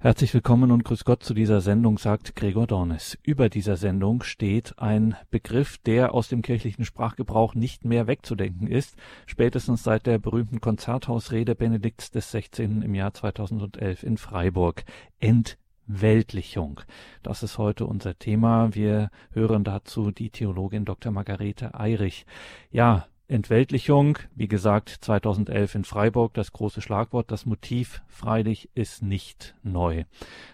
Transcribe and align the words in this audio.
Herzlich 0.00 0.32
willkommen 0.32 0.70
und 0.70 0.84
grüß 0.84 1.04
Gott 1.04 1.24
zu 1.24 1.34
dieser 1.34 1.60
Sendung, 1.60 1.98
sagt 1.98 2.36
Gregor 2.36 2.68
Dornes. 2.68 3.18
Über 3.24 3.48
dieser 3.48 3.76
Sendung 3.76 4.22
steht 4.22 4.78
ein 4.78 5.16
Begriff, 5.32 5.76
der 5.78 6.14
aus 6.14 6.28
dem 6.28 6.40
kirchlichen 6.40 6.84
Sprachgebrauch 6.84 7.56
nicht 7.56 7.84
mehr 7.84 8.06
wegzudenken 8.06 8.68
ist, 8.68 8.94
spätestens 9.26 9.82
seit 9.82 10.06
der 10.06 10.20
berühmten 10.20 10.60
Konzerthausrede 10.60 11.56
Benedikts 11.56 12.12
des 12.12 12.30
16. 12.30 12.82
im 12.82 12.94
Jahr 12.94 13.12
2011 13.12 14.04
in 14.04 14.18
Freiburg. 14.18 14.84
Entweltlichung. 15.18 16.80
Das 17.24 17.42
ist 17.42 17.58
heute 17.58 17.84
unser 17.84 18.16
Thema. 18.16 18.76
Wir 18.76 19.10
hören 19.32 19.64
dazu 19.64 20.12
die 20.12 20.30
Theologin 20.30 20.84
Dr. 20.84 21.10
Margarete 21.10 21.74
Eirich. 21.74 22.24
Ja, 22.70 23.08
Entweltlichung, 23.30 24.18
wie 24.34 24.48
gesagt, 24.48 24.88
2011 24.88 25.74
in 25.74 25.84
Freiburg 25.84 26.32
das 26.32 26.50
große 26.50 26.80
Schlagwort. 26.80 27.30
Das 27.30 27.44
Motiv 27.44 28.00
freilich 28.08 28.70
ist 28.74 29.02
nicht 29.02 29.54
neu. 29.62 30.04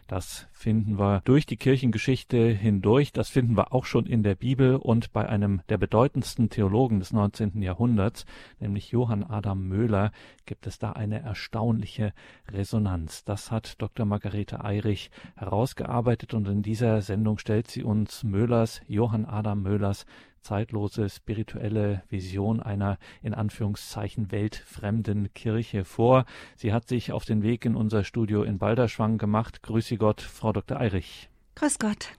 Das 0.09 0.49
finden 0.51 0.99
wir 0.99 1.23
durch 1.25 1.47
die 1.47 1.57
Kirchengeschichte 1.57 2.49
hindurch. 2.49 3.13
Das 3.13 3.29
finden 3.29 3.57
wir 3.57 3.73
auch 3.73 3.85
schon 3.85 4.07
in 4.07 4.25
der 4.25 4.35
Bibel 4.35 4.75
und 4.75 5.13
bei 5.13 5.29
einem 5.29 5.63
der 5.69 5.79
bedeutendsten 5.79 6.51
Theologen 6.51 6.99
des 6.99 7.13
19. 7.13 7.63
Jahrhunderts, 7.63 8.27
nämlich 8.59 8.91
Johann 8.91 9.23
Adam 9.23 9.69
Möhler, 9.69 10.11
gibt 10.45 10.67
es 10.67 10.81
da 10.81 10.91
eine 10.91 11.23
erstaunliche 11.23 12.13
Resonanz. 12.51 13.23
Das 13.23 13.53
hat 13.53 13.81
Dr. 13.81 14.05
Margarete 14.05 14.65
Eirich 14.65 15.13
herausgearbeitet 15.37 16.35
und 16.35 16.49
in 16.49 16.63
dieser 16.63 17.03
Sendung 17.03 17.39
stellt 17.39 17.71
sie 17.71 17.85
uns 17.85 18.25
Möhlers, 18.25 18.81
Johann 18.89 19.27
Adam 19.27 19.63
Möhlers 19.63 20.07
zeitlose 20.45 21.09
spirituelle 21.09 22.03
Vision 22.09 22.61
einer 22.61 22.99
in 23.23 23.35
Anführungszeichen 23.35 24.31
weltfremden 24.31 25.33
Kirche 25.35 25.85
vor. 25.85 26.27
Sie 26.57 26.73
hat 26.73 26.87
sich 26.87 27.13
auf 27.13 27.25
den 27.25 27.43
Weg 27.43 27.65
in 27.65 27.75
unser 27.75 28.05
Studio 28.05 28.43
in 28.43 28.59
Balderschwang 28.59 29.19
gemacht. 29.19 29.63
Grüße 29.63 29.97
Gott, 29.97 30.21
Frau 30.21 30.53
Dr. 30.53 30.79
Eirich. 30.79 31.29
Grüß 31.57 31.79
Gott. 31.79 32.11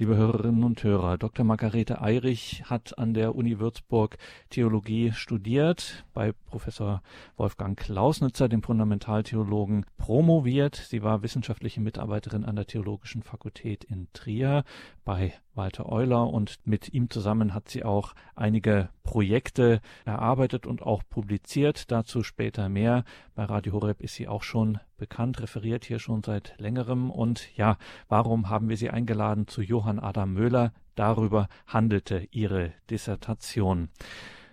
Liebe 0.00 0.16
Hörerinnen 0.16 0.62
und 0.62 0.84
Hörer, 0.84 1.18
Dr. 1.18 1.44
Margarete 1.44 2.00
Eirich 2.00 2.62
hat 2.66 2.96
an 2.98 3.14
der 3.14 3.34
Uni 3.34 3.58
Würzburg 3.58 4.16
Theologie 4.48 5.10
studiert, 5.10 6.04
bei 6.14 6.30
Professor 6.46 7.02
Wolfgang 7.36 7.76
Klausnitzer, 7.76 8.48
dem 8.48 8.62
Fundamentaltheologen, 8.62 9.86
promoviert. 9.96 10.76
Sie 10.76 11.02
war 11.02 11.24
wissenschaftliche 11.24 11.80
Mitarbeiterin 11.80 12.44
an 12.44 12.54
der 12.54 12.68
Theologischen 12.68 13.24
Fakultät 13.24 13.82
in 13.82 14.06
Trier 14.12 14.62
bei 15.04 15.32
Walter 15.56 15.90
Euler 15.90 16.32
und 16.32 16.60
mit 16.64 16.94
ihm 16.94 17.10
zusammen 17.10 17.52
hat 17.52 17.68
sie 17.68 17.82
auch 17.82 18.14
einige 18.36 18.90
Projekte 19.02 19.80
erarbeitet 20.04 20.64
und 20.64 20.80
auch 20.80 21.02
publiziert. 21.10 21.90
Dazu 21.90 22.22
später 22.22 22.68
mehr. 22.68 23.02
Bei 23.34 23.46
Radio 23.46 23.72
Horeb 23.72 24.00
ist 24.00 24.14
sie 24.14 24.28
auch 24.28 24.44
schon 24.44 24.78
bekannt, 24.98 25.40
referiert 25.40 25.86
hier 25.86 25.98
schon 25.98 26.22
seit 26.22 26.54
längerem. 26.58 27.10
Und 27.10 27.56
ja, 27.56 27.78
warum 28.08 28.50
haben 28.50 28.68
wir 28.68 28.76
sie 28.76 28.90
eingeladen 28.90 29.48
zu 29.48 29.62
Johann 29.62 29.98
Adam 29.98 30.34
Möhler? 30.34 30.72
Darüber 30.94 31.48
handelte 31.66 32.28
ihre 32.30 32.72
Dissertation. 32.90 33.88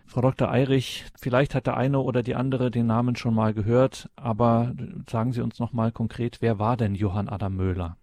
Frau 0.06 0.22
Dr. 0.22 0.50
Eirich, 0.50 1.06
vielleicht 1.20 1.56
hat 1.56 1.66
der 1.68 1.76
eine 1.76 2.00
oder 2.00 2.24
die 2.24 2.36
andere 2.36 2.72
den 2.72 2.86
Namen 2.86 3.16
schon 3.16 3.34
mal 3.34 3.54
gehört, 3.54 4.10
aber 4.16 4.74
sagen 5.10 5.34
Sie 5.34 5.42
uns 5.42 5.60
noch 5.60 5.74
mal 5.74 5.92
konkret, 5.92 6.38
wer 6.42 6.60
war 6.60 6.78
denn 6.78 6.96
Johann 6.96 7.28
Adam 7.28 7.56
Möhler? 7.56 7.98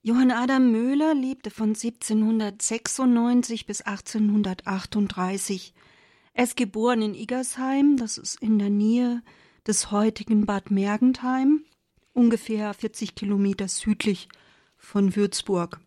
Johann 0.00 0.32
Adam 0.32 0.72
Möhler 0.72 1.14
lebte 1.14 1.50
von 1.50 1.68
1796 1.68 3.66
bis 3.66 3.82
1838. 3.82 5.74
Er 6.32 6.44
ist 6.44 6.56
geboren 6.56 7.02
in 7.02 7.14
Iggersheim, 7.14 7.96
das 7.96 8.18
ist 8.18 8.42
in 8.42 8.58
der 8.58 8.70
Nähe 8.70 9.22
des 9.66 9.90
heutigen 9.90 10.46
Bad 10.46 10.70
Mergentheim, 10.70 11.64
ungefähr 12.12 12.74
40 12.74 13.14
Kilometer 13.14 13.68
südlich 13.68 14.28
von 14.76 15.16
Würzburg. 15.16 15.80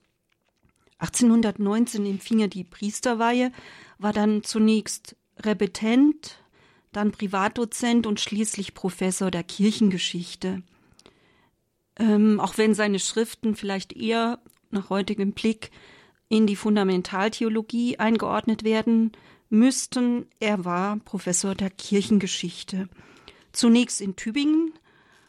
1819 0.99 2.05
empfing 2.05 2.39
er 2.39 2.47
die 2.47 2.63
Priesterweihe, 2.63 3.51
war 3.97 4.13
dann 4.13 4.43
zunächst 4.43 5.15
Repetent, 5.39 6.39
dann 6.91 7.11
Privatdozent 7.11 8.07
und 8.07 8.19
schließlich 8.19 8.73
Professor 8.73 9.29
der 9.29 9.43
Kirchengeschichte 9.43 10.63
ähm, 11.97 12.39
auch 12.39 12.57
wenn 12.57 12.73
seine 12.73 12.99
Schriften 12.99 13.55
vielleicht 13.55 13.93
eher 13.93 14.39
nach 14.71 14.89
heutigem 14.89 15.31
Blick 15.31 15.71
in 16.27 16.47
die 16.47 16.55
Fundamentaltheologie 16.55 17.99
eingeordnet 17.99 18.63
werden 18.63 19.11
müssten. 19.49 20.25
Er 20.39 20.65
war 20.65 20.97
Professor 20.97 21.55
der 21.55 21.69
Kirchengeschichte. 21.69 22.89
Zunächst 23.55 24.01
in 24.01 24.17
Tübingen, 24.17 24.73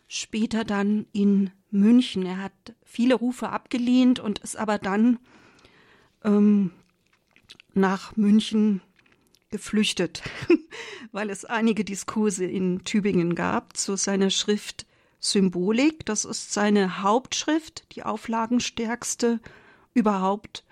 später 0.09 0.65
dann 0.65 1.07
in 1.13 1.53
München. 1.71 2.27
Er 2.27 2.39
hat 2.39 2.75
viele 2.83 3.15
Rufe 3.15 3.51
abgelehnt 3.51 4.19
und 4.19 4.41
ist 4.41 4.57
aber 4.57 4.79
dann 4.79 5.21
ähm, 6.25 6.73
nach 7.73 8.17
München 8.17 8.81
geflüchtet, 9.51 10.25
weil 11.13 11.31
es 11.31 11.45
einige 11.45 11.85
Diskurse 11.85 12.47
in 12.47 12.83
Tübingen 12.83 13.37
gab 13.37 13.77
zu 13.77 13.97
seiner 13.97 14.31
Schrift 14.31 14.87
Symbolik. 15.21 16.05
Das 16.05 16.25
ist 16.25 16.53
seine 16.53 17.03
Hauptschrift, 17.05 17.87
die 17.95 18.03
auflagenstärkste 18.03 19.39
überhaupt, 19.95 20.65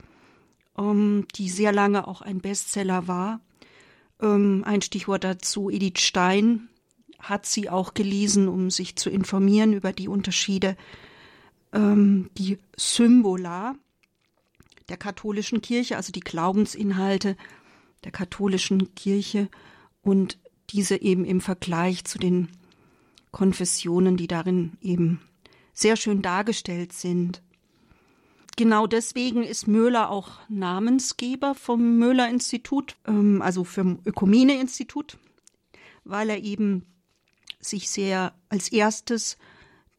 ähm, 0.76 1.28
die 1.36 1.48
sehr 1.48 1.70
lange 1.70 2.08
auch 2.08 2.20
ein 2.20 2.40
Bestseller 2.40 3.06
war. 3.06 3.40
Ähm, 4.20 4.64
ein 4.66 4.82
Stichwort 4.82 5.22
dazu, 5.22 5.70
Edith 5.70 6.00
Stein 6.00 6.68
hat 7.28 7.46
sie 7.46 7.70
auch 7.70 7.94
gelesen, 7.94 8.48
um 8.48 8.70
sich 8.70 8.96
zu 8.96 9.10
informieren 9.10 9.72
über 9.72 9.92
die 9.92 10.08
Unterschiede. 10.08 10.76
Ähm, 11.72 12.30
die 12.36 12.58
Symbola 12.76 13.74
der 14.88 14.96
katholischen 14.96 15.62
Kirche, 15.62 15.96
also 15.96 16.12
die 16.12 16.20
Glaubensinhalte 16.20 17.36
der 18.04 18.12
katholischen 18.12 18.94
Kirche 18.94 19.48
und 20.02 20.38
diese 20.70 21.00
eben 21.00 21.24
im 21.24 21.40
Vergleich 21.40 22.04
zu 22.04 22.18
den 22.18 22.48
Konfessionen, 23.32 24.16
die 24.16 24.26
darin 24.26 24.72
eben 24.80 25.20
sehr 25.72 25.96
schön 25.96 26.22
dargestellt 26.22 26.92
sind. 26.92 27.42
Genau 28.56 28.86
deswegen 28.86 29.42
ist 29.42 29.66
Möhler 29.66 30.10
auch 30.10 30.38
Namensgeber 30.48 31.54
vom 31.56 31.98
Möhler 31.98 32.28
Institut, 32.28 32.96
ähm, 33.06 33.42
also 33.42 33.64
vom 33.64 33.98
Ökumene 34.04 34.60
Institut, 34.60 35.18
weil 36.04 36.30
er 36.30 36.42
eben 36.44 36.86
sich 37.64 37.90
sehr 37.90 38.34
als 38.48 38.70
erstes 38.70 39.36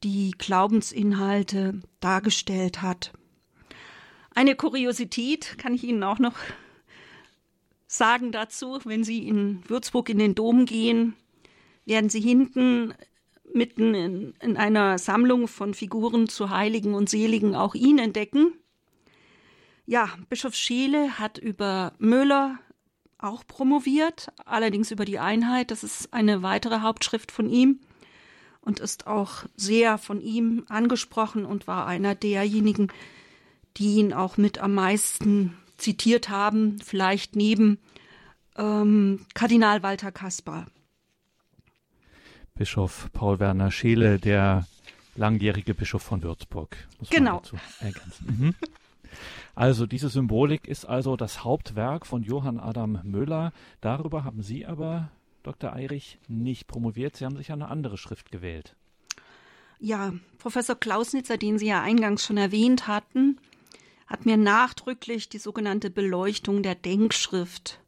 die 0.04 0.32
Glaubensinhalte 0.38 1.82
dargestellt 2.00 2.82
hat. 2.82 3.14
Eine 4.34 4.56
Kuriosität 4.56 5.58
kann 5.58 5.74
ich 5.74 5.84
Ihnen 5.84 6.04
auch 6.04 6.20
noch 6.20 6.36
sagen 7.88 8.32
dazu, 8.32 8.80
wenn 8.84 9.04
Sie 9.04 9.28
in 9.28 9.68
Würzburg 9.68 10.10
in 10.10 10.20
den 10.20 10.36
Dom 10.36 10.66
gehen, 10.66 11.16
werden 11.86 12.10
Sie 12.10 12.20
hinten 12.20 12.94
mitten 13.54 13.96
in, 13.96 14.34
in 14.42 14.58
einer 14.58 14.98
Sammlung 14.98 15.48
von 15.48 15.74
Figuren 15.74 16.28
zu 16.28 16.50
Heiligen 16.50 16.94
und 16.94 17.10
Seligen 17.10 17.56
auch 17.56 17.74
ihn 17.74 18.00
entdecken. 18.00 18.54
Ja, 19.86 20.10
Bischof 20.30 20.56
Scheele 20.56 21.20
hat 21.20 21.38
über 21.38 21.94
Müller 22.00 22.60
auch 23.26 23.46
promoviert, 23.46 24.32
allerdings 24.46 24.92
über 24.92 25.06
die 25.06 25.20
Einheit. 25.20 25.72
Das 25.72 25.84
ist 25.84 26.14
eine 26.14 26.44
weitere 26.44 26.82
Hauptschrift 26.82 27.32
von 27.32 27.50
ihm 27.50 27.80
und 28.62 28.80
ist 28.80 29.08
auch 29.08 29.46
sehr 29.56 29.98
von 29.98 30.22
ihm 30.22 30.66
angesprochen 30.70 31.46
und 31.46 31.68
war 31.68 31.86
einer 31.88 32.16
derjenigen, 32.16 32.92
die 33.78 33.96
ihn 33.96 34.14
auch 34.14 34.38
mit 34.38 34.60
am 34.60 34.74
meisten 34.74 35.58
zitiert 35.78 36.30
haben, 36.30 36.80
vielleicht 36.84 37.36
neben 37.36 37.78
ähm, 38.58 39.26
Kardinal 39.34 39.84
Walter 39.84 40.12
Kaspar. 40.12 40.68
Bischof 42.56 43.10
Paul 43.12 43.40
Werner 43.40 43.70
Scheele, 43.72 44.18
der 44.18 44.66
langjährige 45.16 45.74
Bischof 45.74 46.04
von 46.04 46.24
Würzburg. 46.24 46.76
genau. 47.10 47.42
Mhm. 48.26 48.56
Also 49.56 49.86
diese 49.86 50.10
Symbolik 50.10 50.68
ist 50.68 50.86
also 50.86 51.16
das 51.16 51.44
Hauptwerk 51.44 52.06
von 52.06 52.24
Johann 52.24 52.60
Adam 52.60 53.00
Müller. 53.04 53.52
Darüber 53.82 54.24
haben 54.24 54.42
Sie 54.42 54.66
aber, 54.66 55.12
Dr. 55.44 55.74
Eirich, 55.74 56.20
nicht 56.28 56.68
promoviert. 56.68 57.16
Sie 57.16 57.26
haben 57.26 57.38
sich 57.38 57.52
eine 57.52 57.70
andere 57.70 57.98
Schrift 57.98 58.32
gewählt. 58.32 58.76
Ja, 59.80 60.14
Professor 60.38 60.76
Klausnitzer, 60.76 61.38
den 61.38 61.60
Sie 61.60 61.68
ja 61.68 61.82
eingangs 61.82 62.26
schon 62.26 62.38
erwähnt 62.38 62.88
hatten, 62.88 63.38
hat 64.08 64.26
mir 64.26 64.38
nachdrücklich 64.38 65.30
die 65.30 65.40
sogenannte 65.40 65.90
Beleuchtung 65.90 66.64
der 66.64 66.76
Denkschrift 66.76 67.80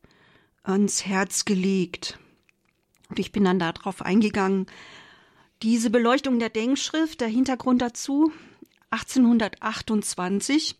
ans 0.63 1.05
Herz 1.05 1.45
gelegt. 1.45 2.19
Und 3.09 3.19
ich 3.19 3.31
bin 3.31 3.45
dann 3.45 3.59
darauf 3.59 4.01
eingegangen. 4.01 4.65
Diese 5.61 5.89
Beleuchtung 5.89 6.39
der 6.39 6.49
Denkschrift, 6.49 7.21
der 7.21 7.29
Hintergrund 7.29 7.81
dazu, 7.81 8.31
1828 8.91 10.75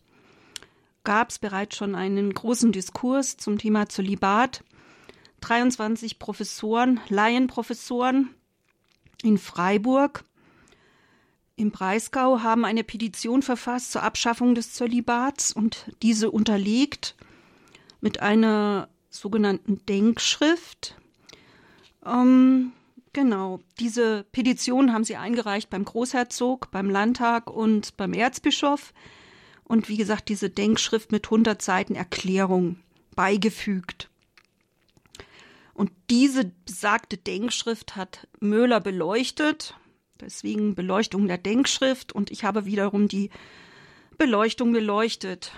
gab 1.04 1.30
es 1.30 1.38
bereits 1.38 1.76
schon 1.76 1.94
einen 1.94 2.32
großen 2.32 2.72
Diskurs 2.72 3.36
zum 3.36 3.58
Thema 3.58 3.88
Zölibat. 3.88 4.64
23 5.40 6.18
Professoren, 6.18 7.00
Laienprofessoren 7.08 8.30
in 9.22 9.38
Freiburg, 9.38 10.24
im 11.58 11.72
Breisgau 11.72 12.42
haben 12.42 12.64
eine 12.64 12.84
Petition 12.84 13.42
verfasst 13.42 13.90
zur 13.90 14.04
Abschaffung 14.04 14.54
des 14.54 14.74
Zölibats 14.74 15.52
und 15.52 15.90
diese 16.02 16.30
unterlegt 16.30 17.16
mit 18.00 18.20
einer 18.20 18.88
sogenannten 19.10 19.84
Denkschrift. 19.86 20.94
Ähm, 22.06 22.70
genau, 23.12 23.58
diese 23.80 24.24
Petition 24.30 24.92
haben 24.92 25.02
sie 25.02 25.16
eingereicht 25.16 25.68
beim 25.68 25.84
Großherzog, 25.84 26.70
beim 26.70 26.90
Landtag 26.90 27.50
und 27.50 27.96
beim 27.96 28.12
Erzbischof. 28.12 28.94
Und 29.68 29.88
wie 29.88 29.96
gesagt, 29.96 30.28
diese 30.28 30.50
Denkschrift 30.50 31.12
mit 31.12 31.26
100 31.26 31.62
Seiten 31.62 31.94
Erklärung 31.94 32.76
beigefügt. 33.14 34.10
Und 35.74 35.92
diese 36.10 36.50
besagte 36.64 37.16
Denkschrift 37.16 37.94
hat 37.94 38.26
Möhler 38.40 38.80
beleuchtet 38.80 39.76
Deswegen 40.20 40.74
Beleuchtung 40.74 41.28
der 41.28 41.38
Denkschrift 41.38 42.12
und 42.12 42.30
ich 42.30 42.44
habe 42.44 42.64
wiederum 42.64 43.08
die 43.08 43.30
Beleuchtung 44.16 44.72
beleuchtet. 44.72 45.52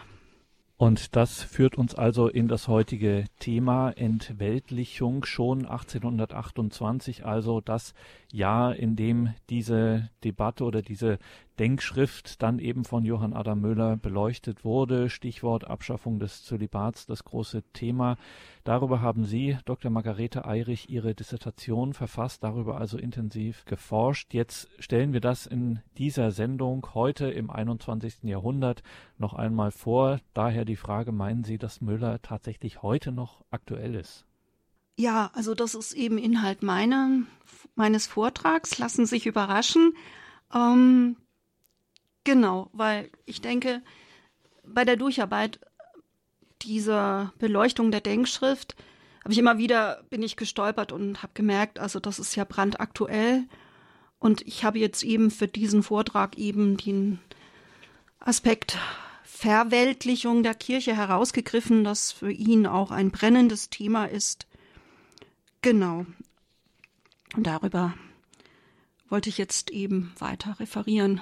Und 0.76 1.16
das 1.16 1.42
führt 1.42 1.76
uns 1.76 1.94
also 1.94 2.28
in 2.28 2.48
das 2.48 2.68
heutige 2.68 3.24
Thema 3.38 3.90
Entweltlichung 3.90 5.24
schon 5.24 5.66
1828, 5.66 7.24
also 7.24 7.60
das 7.60 7.94
Jahr, 8.32 8.76
in 8.76 8.96
dem 8.96 9.34
diese 9.48 10.08
Debatte 10.24 10.64
oder 10.64 10.82
diese 10.82 11.18
Denkschrift 11.58 12.42
dann 12.42 12.58
eben 12.58 12.84
von 12.84 13.04
Johann 13.04 13.34
Adam 13.34 13.60
Müller 13.60 13.96
beleuchtet 13.96 14.64
wurde. 14.64 15.10
Stichwort 15.10 15.66
Abschaffung 15.66 16.18
des 16.18 16.42
Zölibats, 16.42 17.04
das 17.04 17.24
große 17.24 17.62
Thema. 17.74 18.16
Darüber 18.64 19.02
haben 19.02 19.24
Sie, 19.24 19.58
Dr. 19.66 19.90
Margarete 19.90 20.46
Eirich, 20.46 20.88
Ihre 20.88 21.14
Dissertation 21.14 21.92
verfasst, 21.92 22.42
darüber 22.42 22.78
also 22.78 22.96
intensiv 22.96 23.64
geforscht. 23.66 24.32
Jetzt 24.32 24.68
stellen 24.78 25.12
wir 25.12 25.20
das 25.20 25.46
in 25.46 25.80
dieser 25.98 26.30
Sendung 26.30 26.86
heute 26.94 27.30
im 27.30 27.50
21. 27.50 28.22
Jahrhundert 28.22 28.82
noch 29.18 29.34
einmal 29.34 29.70
vor. 29.70 30.20
Daher 30.32 30.64
die 30.64 30.76
Frage, 30.76 31.12
meinen 31.12 31.44
Sie, 31.44 31.58
dass 31.58 31.82
Müller 31.82 32.22
tatsächlich 32.22 32.82
heute 32.82 33.12
noch 33.12 33.44
aktuell 33.50 33.94
ist? 33.94 34.29
Ja, 35.00 35.30
also 35.34 35.54
das 35.54 35.74
ist 35.74 35.92
eben 35.94 36.18
Inhalt 36.18 36.62
meiner, 36.62 37.22
meines 37.74 38.06
Vortrags. 38.06 38.78
Lassen 38.78 39.06
sich 39.06 39.26
überraschen. 39.26 39.94
Ähm, 40.54 41.16
Genau, 42.24 42.68
weil 42.72 43.10
ich 43.24 43.40
denke, 43.40 43.82
bei 44.64 44.84
der 44.84 44.96
Durcharbeit 44.96 45.60
dieser 46.62 47.32
Beleuchtung 47.38 47.90
der 47.90 48.02
Denkschrift 48.02 48.76
habe 49.24 49.32
ich 49.32 49.38
immer 49.38 49.58
wieder 49.58 50.04
bin 50.10 50.22
ich 50.22 50.36
gestolpert 50.36 50.92
und 50.92 51.22
habe 51.22 51.32
gemerkt, 51.34 51.78
also 51.78 51.98
das 51.98 52.18
ist 52.18 52.36
ja 52.36 52.44
brandaktuell 52.44 53.44
und 54.18 54.42
ich 54.46 54.64
habe 54.64 54.78
jetzt 54.78 55.02
eben 55.02 55.30
für 55.30 55.48
diesen 55.48 55.82
Vortrag 55.82 56.36
eben 56.36 56.76
den 56.76 57.18
Aspekt 58.18 58.76
Verweltlichung 59.24 60.42
der 60.42 60.54
Kirche 60.54 60.94
herausgegriffen, 60.94 61.84
das 61.84 62.12
für 62.12 62.30
ihn 62.30 62.66
auch 62.66 62.90
ein 62.90 63.10
brennendes 63.10 63.70
Thema 63.70 64.04
ist. 64.04 64.46
Genau. 65.62 66.06
Und 67.36 67.46
darüber 67.46 67.94
wollte 69.08 69.28
ich 69.28 69.38
jetzt 69.38 69.70
eben 69.70 70.12
weiter 70.18 70.58
referieren. 70.58 71.20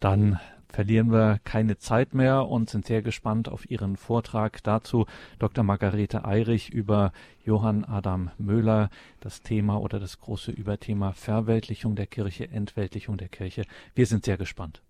Dann 0.00 0.38
verlieren 0.68 1.10
wir 1.10 1.40
keine 1.44 1.78
Zeit 1.78 2.14
mehr 2.14 2.46
und 2.46 2.70
sind 2.70 2.86
sehr 2.86 3.02
gespannt 3.02 3.48
auf 3.48 3.68
Ihren 3.70 3.96
Vortrag 3.96 4.62
dazu. 4.62 5.06
Dr. 5.38 5.64
Margarete 5.64 6.24
Eirich 6.24 6.70
über 6.70 7.12
Johann 7.44 7.84
Adam 7.84 8.30
Möhler, 8.38 8.90
das 9.20 9.42
Thema 9.42 9.80
oder 9.80 9.98
das 9.98 10.20
große 10.20 10.52
Überthema 10.52 11.12
Verweltlichung 11.12 11.96
der 11.96 12.06
Kirche, 12.06 12.48
Entweltlichung 12.48 13.16
der 13.16 13.28
Kirche. 13.28 13.64
Wir 13.94 14.06
sind 14.06 14.24
sehr 14.24 14.36
gespannt. 14.36 14.82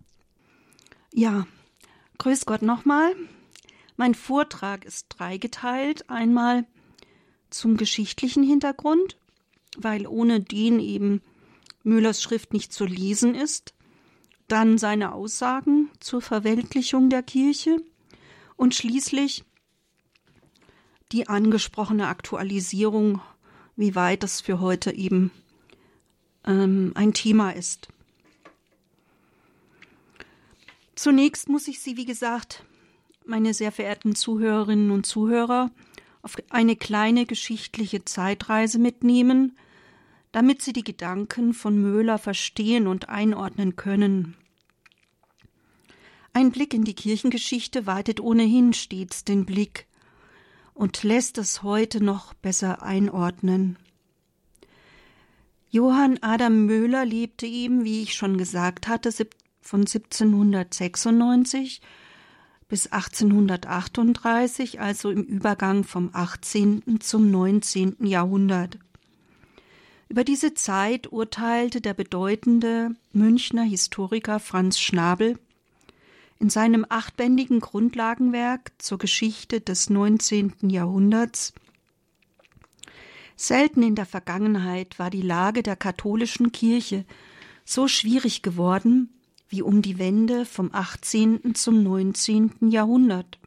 Ja, 1.15 1.47
grüß 2.19 2.45
Gott 2.45 2.63
nochmal. 2.63 3.15
Mein 3.97 4.15
Vortrag 4.15 4.85
ist 4.85 5.07
dreigeteilt. 5.09 6.11
Einmal 6.11 6.65
zum 7.51 7.77
geschichtlichen 7.77 8.43
Hintergrund, 8.43 9.17
weil 9.77 10.07
ohne 10.07 10.41
den 10.41 10.81
eben 10.81 11.23
Müllers 11.83 12.23
Schrift 12.23 12.53
nicht 12.53 12.73
zu 12.73 12.85
lesen 12.85 13.35
ist 13.35 13.75
dann 14.49 14.79
seine 14.79 15.13
Aussagen 15.13 15.91
zur 16.01 16.23
Verweltlichung 16.23 17.11
der 17.11 17.23
Kirche 17.23 17.77
und 18.57 18.75
schließlich 18.75 19.45
die 21.13 21.29
angesprochene 21.29 22.09
Aktualisierung, 22.09 23.21
wie 23.77 23.95
weit 23.95 24.23
das 24.23 24.41
für 24.41 24.61
heute 24.61 24.93
eben 24.93 25.31
ähm, 26.45 26.93
ein 26.95 27.13
Thema 27.13 27.51
ist. 27.51 27.89
Zunächst 30.95 31.49
muss 31.49 31.69
ich 31.69 31.81
Sie, 31.81 31.97
wie 31.97 32.07
gesagt, 32.07 32.65
meine 33.25 33.55
sehr 33.55 33.71
verehrten 33.71 34.17
Zuhörerinnen 34.17 34.91
und 34.91 35.07
Zuhörer, 35.07 35.71
auf 36.29 36.37
eine 36.51 36.77
kleine 36.77 37.25
geschichtliche 37.25 38.05
Zeitreise 38.05 38.79
mitnehmen, 38.79 39.57
damit 40.31 40.61
Sie 40.61 40.75
die 40.75 40.85
Gedanken 40.85 41.55
von 41.55 41.81
Möhler 41.81 42.19
verstehen 42.19 42.87
und 42.87 43.09
einordnen 43.09 43.77
können. 43.77 44.37
Ein 46.35 46.53
Blick 46.53 46.75
in 46.75 46.85
die 46.85 46.93
Kirchengeschichte 46.93 47.87
weitet 47.87 48.21
ohnehin 48.21 48.75
stets 48.75 49.25
den 49.25 49.47
Blick 49.47 49.87
und 50.75 51.03
lässt 51.03 51.39
es 51.39 51.63
heute 51.63 52.05
noch 52.05 52.35
besser 52.35 52.83
einordnen. 52.83 53.79
Johann 55.71 56.19
Adam 56.21 56.67
Möhler 56.67 57.07
lebte 57.07 57.47
eben, 57.47 57.85
wie 57.85 58.03
ich 58.03 58.15
schon 58.15 58.37
gesagt 58.37 58.87
hatte, 58.87 59.11
von 59.63 59.81
1796 59.81 61.81
bis 62.69 62.87
1838, 62.89 64.81
also 64.81 65.11
im 65.11 65.23
Übergang 65.23 65.85
vom 65.85 66.11
18. 66.13 67.01
zum 67.01 67.31
19. 67.31 67.97
Jahrhundert. 68.07 68.79
Über 70.11 70.25
diese 70.25 70.55
Zeit 70.55 71.13
urteilte 71.13 71.81
der 71.81 71.95
bedeutende 71.95 72.95
Münchner 73.13 73.63
Historiker 73.63 74.39
Franz 74.39 74.79
Schnabel 74.79 75.39
in 76.39 76.51
seinem 76.51 76.87
achtbändigen 76.89 77.61
Grundlagenwerk 77.61 78.73
zur 78.79 78.99
Geschichte 78.99 79.61
des 79.61 79.91
19. 79.91 80.55
Jahrhunderts 80.63 81.53
Selten 83.37 83.83
in 83.83 83.95
der 83.95 84.07
Vergangenheit 84.07 84.99
war 84.99 85.11
die 85.11 85.23
Lage 85.23 85.63
der 85.63 85.77
katholischen 85.77 86.51
Kirche 86.51 87.05
so 87.65 87.87
schwierig 87.87 88.43
geworden 88.43 89.11
wie 89.49 89.63
um 89.63 89.83
die 89.83 89.99
Wende 89.99 90.45
vom 90.45 90.71
18. 90.73 91.55
zum 91.55 91.83
19. 91.83 92.71
Jahrhundert. 92.71 93.39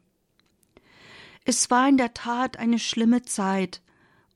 Es 1.44 1.70
war 1.70 1.88
in 1.88 1.96
der 1.96 2.14
Tat 2.14 2.56
eine 2.56 2.78
schlimme 2.78 3.22
Zeit 3.22 3.82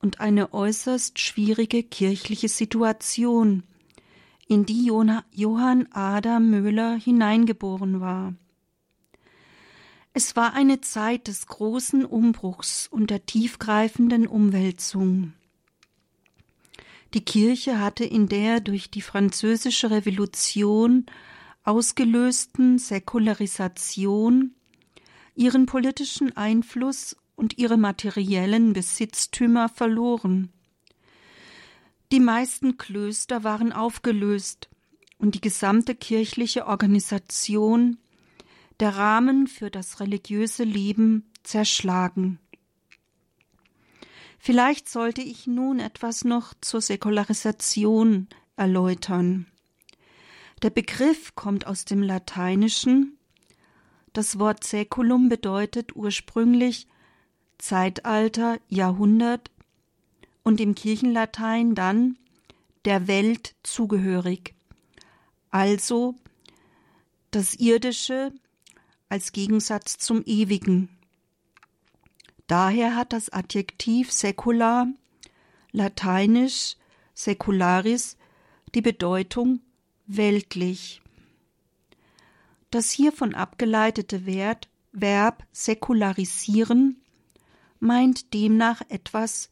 und 0.01 0.19
eine 0.19 0.53
äußerst 0.53 1.19
schwierige 1.19 1.83
kirchliche 1.83 2.49
Situation, 2.49 3.63
in 4.47 4.65
die 4.65 4.85
Johann 4.85 5.87
Adam 5.91 6.49
Möhler 6.49 6.95
hineingeboren 6.95 7.99
war. 7.99 8.33
Es 10.13 10.35
war 10.35 10.53
eine 10.53 10.81
Zeit 10.81 11.27
des 11.27 11.47
großen 11.47 12.05
Umbruchs 12.05 12.87
und 12.87 13.11
der 13.11 13.25
tiefgreifenden 13.25 14.25
Umwälzung. 14.25 15.33
Die 17.13 17.23
Kirche 17.23 17.79
hatte 17.79 18.03
in 18.03 18.27
der 18.27 18.59
durch 18.59 18.89
die 18.89 19.01
französische 19.01 19.91
Revolution 19.91 21.05
ausgelösten 21.67 22.79
Säkularisation 22.79 24.55
ihren 25.35 25.65
politischen 25.65 26.35
Einfluss 26.37 27.17
und 27.35 27.57
ihre 27.57 27.75
materiellen 27.75 28.71
Besitztümer 28.71 29.67
verloren. 29.67 30.49
Die 32.13 32.21
meisten 32.21 32.77
Klöster 32.77 33.43
waren 33.43 33.73
aufgelöst 33.73 34.69
und 35.17 35.35
die 35.35 35.41
gesamte 35.41 35.93
kirchliche 35.93 36.67
Organisation 36.67 37.97
der 38.79 38.95
Rahmen 38.95 39.47
für 39.47 39.69
das 39.69 39.99
religiöse 39.99 40.63
Leben 40.63 41.29
zerschlagen. 41.43 42.39
Vielleicht 44.39 44.87
sollte 44.87 45.21
ich 45.21 45.47
nun 45.47 45.79
etwas 45.79 46.23
noch 46.23 46.53
zur 46.61 46.79
Säkularisation 46.79 48.29
erläutern. 48.55 49.47
Der 50.63 50.71
Begriff 50.71 51.35
kommt 51.35 51.67
aus 51.67 51.85
dem 51.85 52.01
Lateinischen. 52.01 53.17
Das 54.13 54.39
Wort 54.39 54.63
Säkulum 54.63 55.29
bedeutet 55.29 55.95
ursprünglich 55.95 56.87
Zeitalter, 57.59 58.57
Jahrhundert 58.67 59.51
und 60.43 60.59
im 60.59 60.73
Kirchenlatein 60.73 61.75
dann 61.75 62.17
der 62.85 63.07
Welt 63.07 63.53
zugehörig, 63.63 64.55
also 65.51 66.15
das 67.31 67.55
Irdische, 67.55 68.31
als 69.09 69.33
Gegensatz 69.33 69.97
zum 69.97 70.23
Ewigen. 70.25 70.89
Daher 72.47 72.95
hat 72.95 73.13
das 73.13 73.29
Adjektiv 73.29 74.11
säkular, 74.11 74.87
lateinisch 75.71 76.77
secularis, 77.13 78.17
die 78.73 78.81
Bedeutung 78.81 79.59
weltlich. 80.07 81.01
Das 82.71 82.91
hiervon 82.91 83.35
abgeleitete 83.35 84.25
Wert, 84.25 84.67
Verb 84.91 85.45
säkularisieren 85.51 87.01
meint 87.79 88.33
demnach 88.33 88.81
etwas 88.89 89.49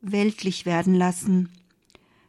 weltlich 0.00 0.66
werden 0.66 0.94
lassen, 0.94 1.50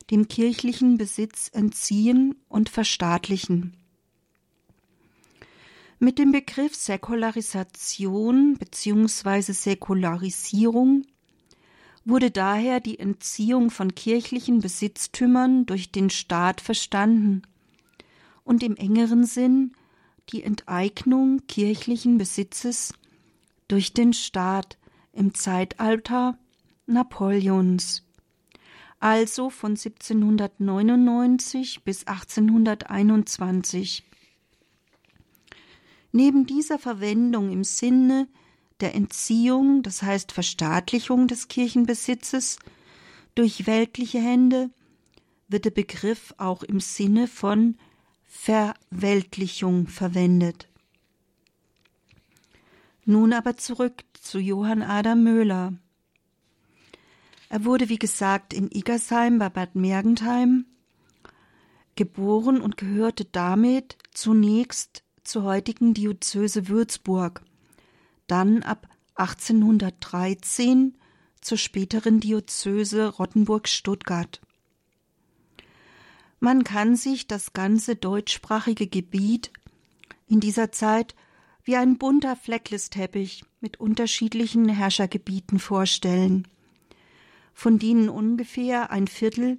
dem 0.09 0.27
kirchlichen 0.27 0.97
Besitz 0.97 1.49
entziehen 1.53 2.35
und 2.49 2.69
verstaatlichen. 2.69 3.75
Mit 5.99 6.17
dem 6.17 6.31
Begriff 6.31 6.75
Säkularisation 6.75 8.57
bzw. 8.57 9.53
Säkularisierung 9.53 11.05
wurde 12.03 12.31
daher 12.31 12.79
die 12.79 12.99
Entziehung 12.99 13.69
von 13.69 13.93
kirchlichen 13.95 14.59
Besitztümern 14.59 15.65
durch 15.65 15.91
den 15.91 16.09
Staat 16.09 16.61
verstanden 16.61 17.43
und 18.45 18.63
im 18.63 18.77
engeren 18.77 19.25
Sinn 19.25 19.73
die 20.29 20.43
Enteignung 20.43 21.45
kirchlichen 21.47 22.17
Besitzes 22.17 22.93
durch 23.67 23.91
den 23.93 24.13
Staat 24.13 24.77
im 25.11 25.33
Zeitalter 25.33 26.37
Napoleons, 26.85 28.03
also 28.99 29.49
von 29.49 29.71
1799 29.71 31.83
bis 31.83 32.07
1821. 32.07 34.05
Neben 36.11 36.45
dieser 36.45 36.77
Verwendung 36.79 37.51
im 37.51 37.65
Sinne 37.65 38.27
der 38.79 38.95
Entziehung, 38.95 39.83
das 39.83 40.01
heißt 40.01 40.31
Verstaatlichung 40.31 41.27
des 41.27 41.47
Kirchenbesitzes 41.47 42.57
durch 43.33 43.67
weltliche 43.67 44.19
Hände, 44.19 44.69
wird 45.47 45.65
der 45.65 45.71
Begriff 45.71 46.33
auch 46.37 46.63
im 46.63 46.79
Sinne 46.79 47.27
von 47.27 47.77
Verweltlichung 48.37 49.87
verwendet. 49.87 50.67
Nun 53.05 53.33
aber 53.33 53.57
zurück 53.57 54.03
zu 54.13 54.37
Johann 54.37 54.83
Adam 54.83 55.23
Möhler. 55.23 55.73
Er 57.49 57.65
wurde, 57.65 57.89
wie 57.89 57.97
gesagt, 57.97 58.53
in 58.53 58.69
Iggersheim 58.69 59.39
bei 59.39 59.49
Bad 59.49 59.73
Mergentheim 59.73 60.65
geboren 61.95 62.61
und 62.61 62.77
gehörte 62.77 63.25
damit 63.25 63.97
zunächst 64.13 65.03
zur 65.23 65.43
heutigen 65.43 65.95
Diözese 65.95 66.67
Würzburg, 66.67 67.41
dann 68.27 68.61
ab 68.61 68.87
1813 69.15 70.97
zur 71.41 71.57
späteren 71.57 72.19
Diözese 72.19 73.07
Rottenburg-Stuttgart. 73.07 74.41
Man 76.45 76.63
kann 76.63 76.95
sich 76.95 77.25
das 77.25 77.53
ganze 77.53 77.95
deutschsprachige 77.95 78.85
Gebiet 78.85 79.51
in 80.27 80.39
dieser 80.39 80.71
Zeit 80.71 81.15
wie 81.63 81.75
ein 81.75 81.97
bunter 81.97 82.35
Flecklesteppich 82.35 83.43
mit 83.61 83.79
unterschiedlichen 83.79 84.69
Herrschergebieten 84.69 85.57
vorstellen, 85.57 86.47
von 87.55 87.79
denen 87.79 88.09
ungefähr 88.09 88.91
ein 88.91 89.07
Viertel 89.07 89.57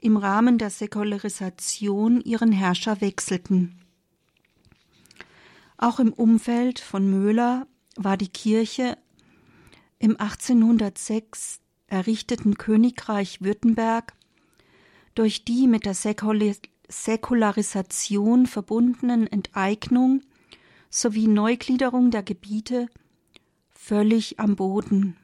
im 0.00 0.16
Rahmen 0.16 0.58
der 0.58 0.70
Säkularisation 0.70 2.20
ihren 2.20 2.50
Herrscher 2.50 3.00
wechselten. 3.00 3.78
Auch 5.76 6.00
im 6.00 6.12
Umfeld 6.12 6.80
von 6.80 7.08
Möhler 7.08 7.68
war 7.94 8.16
die 8.16 8.26
Kirche 8.26 8.98
im 10.00 10.18
1806 10.18 11.60
errichteten 11.86 12.58
Königreich 12.58 13.40
Württemberg 13.40 14.17
durch 15.18 15.44
die 15.44 15.66
mit 15.66 15.84
der 15.84 15.94
Säkularisation 15.94 18.46
verbundenen 18.46 19.26
Enteignung 19.26 20.22
sowie 20.90 21.26
Neugliederung 21.26 22.12
der 22.12 22.22
Gebiete 22.22 22.86
völlig 23.72 24.38
am 24.38 24.54
Boden. 24.54 25.16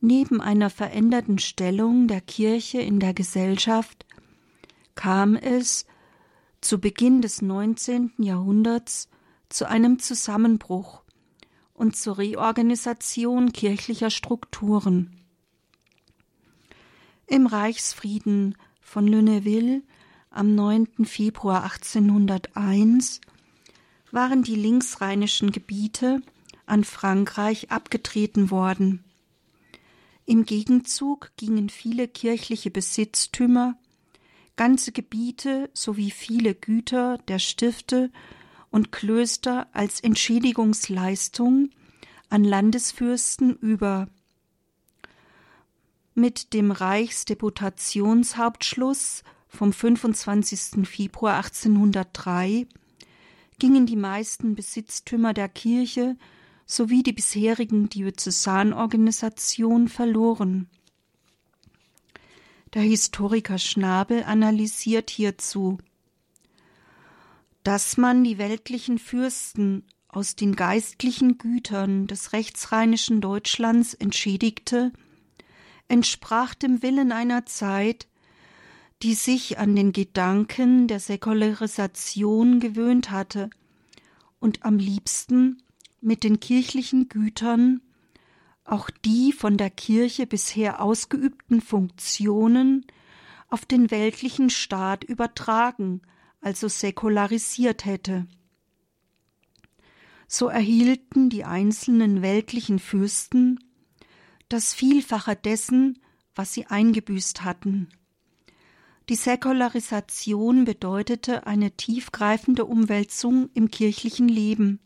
Neben 0.00 0.40
einer 0.40 0.70
veränderten 0.70 1.38
Stellung 1.38 2.08
der 2.08 2.20
Kirche 2.20 2.80
in 2.80 2.98
der 2.98 3.14
Gesellschaft 3.14 4.04
kam 4.96 5.36
es 5.36 5.86
zu 6.60 6.80
Beginn 6.80 7.22
des 7.22 7.42
19. 7.42 8.14
Jahrhunderts 8.18 9.08
zu 9.48 9.68
einem 9.68 10.00
Zusammenbruch 10.00 11.04
und 11.74 11.94
zur 11.94 12.18
Reorganisation 12.18 13.52
kirchlicher 13.52 14.10
Strukturen. 14.10 15.25
Im 17.26 17.46
Reichsfrieden 17.46 18.56
von 18.80 19.08
Lunéville 19.08 19.82
am 20.30 20.54
9. 20.54 21.04
Februar 21.04 21.64
1801 21.64 23.20
waren 24.12 24.42
die 24.42 24.54
linksrheinischen 24.54 25.50
Gebiete 25.50 26.22
an 26.66 26.84
Frankreich 26.84 27.70
abgetreten 27.70 28.50
worden. 28.50 29.04
Im 30.24 30.44
Gegenzug 30.44 31.32
gingen 31.36 31.68
viele 31.68 32.08
kirchliche 32.08 32.70
Besitztümer 32.70 33.76
ganze 34.56 34.90
Gebiete 34.90 35.70
sowie 35.74 36.10
viele 36.10 36.54
Güter 36.54 37.18
der 37.28 37.38
Stifte 37.38 38.10
und 38.70 38.90
Klöster 38.90 39.68
als 39.72 40.00
Entschädigungsleistung 40.00 41.70
an 42.28 42.42
Landesfürsten 42.42 43.54
über. 43.56 44.08
Mit 46.18 46.54
dem 46.54 46.70
Reichsdeputationshauptschluss 46.70 49.22
vom 49.48 49.74
25. 49.74 50.88
Februar 50.88 51.36
1803 51.36 52.66
gingen 53.58 53.84
die 53.84 53.96
meisten 53.96 54.54
Besitztümer 54.54 55.34
der 55.34 55.50
Kirche 55.50 56.16
sowie 56.64 57.02
die 57.02 57.12
bisherigen 57.12 57.90
Diözesanorganisation 57.90 59.88
verloren. 59.88 60.70
Der 62.72 62.80
Historiker 62.80 63.58
Schnabel 63.58 64.22
analysiert 64.22 65.10
hierzu, 65.10 65.76
dass 67.62 67.98
man 67.98 68.24
die 68.24 68.38
weltlichen 68.38 68.98
Fürsten 68.98 69.84
aus 70.08 70.34
den 70.34 70.56
geistlichen 70.56 71.36
Gütern 71.36 72.06
des 72.06 72.32
rechtsrheinischen 72.32 73.20
Deutschlands 73.20 73.92
entschädigte, 73.92 74.92
entsprach 75.88 76.54
dem 76.54 76.82
Willen 76.82 77.12
einer 77.12 77.46
Zeit, 77.46 78.08
die 79.02 79.14
sich 79.14 79.58
an 79.58 79.76
den 79.76 79.92
Gedanken 79.92 80.88
der 80.88 81.00
Säkularisation 81.00 82.60
gewöhnt 82.60 83.10
hatte 83.10 83.50
und 84.40 84.64
am 84.64 84.78
liebsten 84.78 85.62
mit 86.00 86.24
den 86.24 86.40
kirchlichen 86.40 87.08
Gütern 87.08 87.82
auch 88.64 88.90
die 88.90 89.32
von 89.32 89.56
der 89.56 89.70
Kirche 89.70 90.26
bisher 90.26 90.80
ausgeübten 90.80 91.60
Funktionen 91.60 92.84
auf 93.48 93.64
den 93.64 93.90
weltlichen 93.90 94.50
Staat 94.50 95.04
übertragen, 95.04 96.02
also 96.40 96.68
säkularisiert 96.68 97.84
hätte. 97.84 98.26
So 100.26 100.48
erhielten 100.48 101.30
die 101.30 101.44
einzelnen 101.44 102.22
weltlichen 102.22 102.80
Fürsten 102.80 103.60
das 104.48 104.74
Vielfache 104.74 105.36
dessen, 105.36 105.98
was 106.34 106.52
sie 106.52 106.66
eingebüßt 106.66 107.44
hatten. 107.44 107.88
Die 109.08 109.14
Säkularisation 109.14 110.64
bedeutete 110.64 111.46
eine 111.46 111.70
tiefgreifende 111.72 112.64
Umwälzung 112.64 113.50
im 113.54 113.70
kirchlichen 113.70 114.28
Leben. 114.28 114.80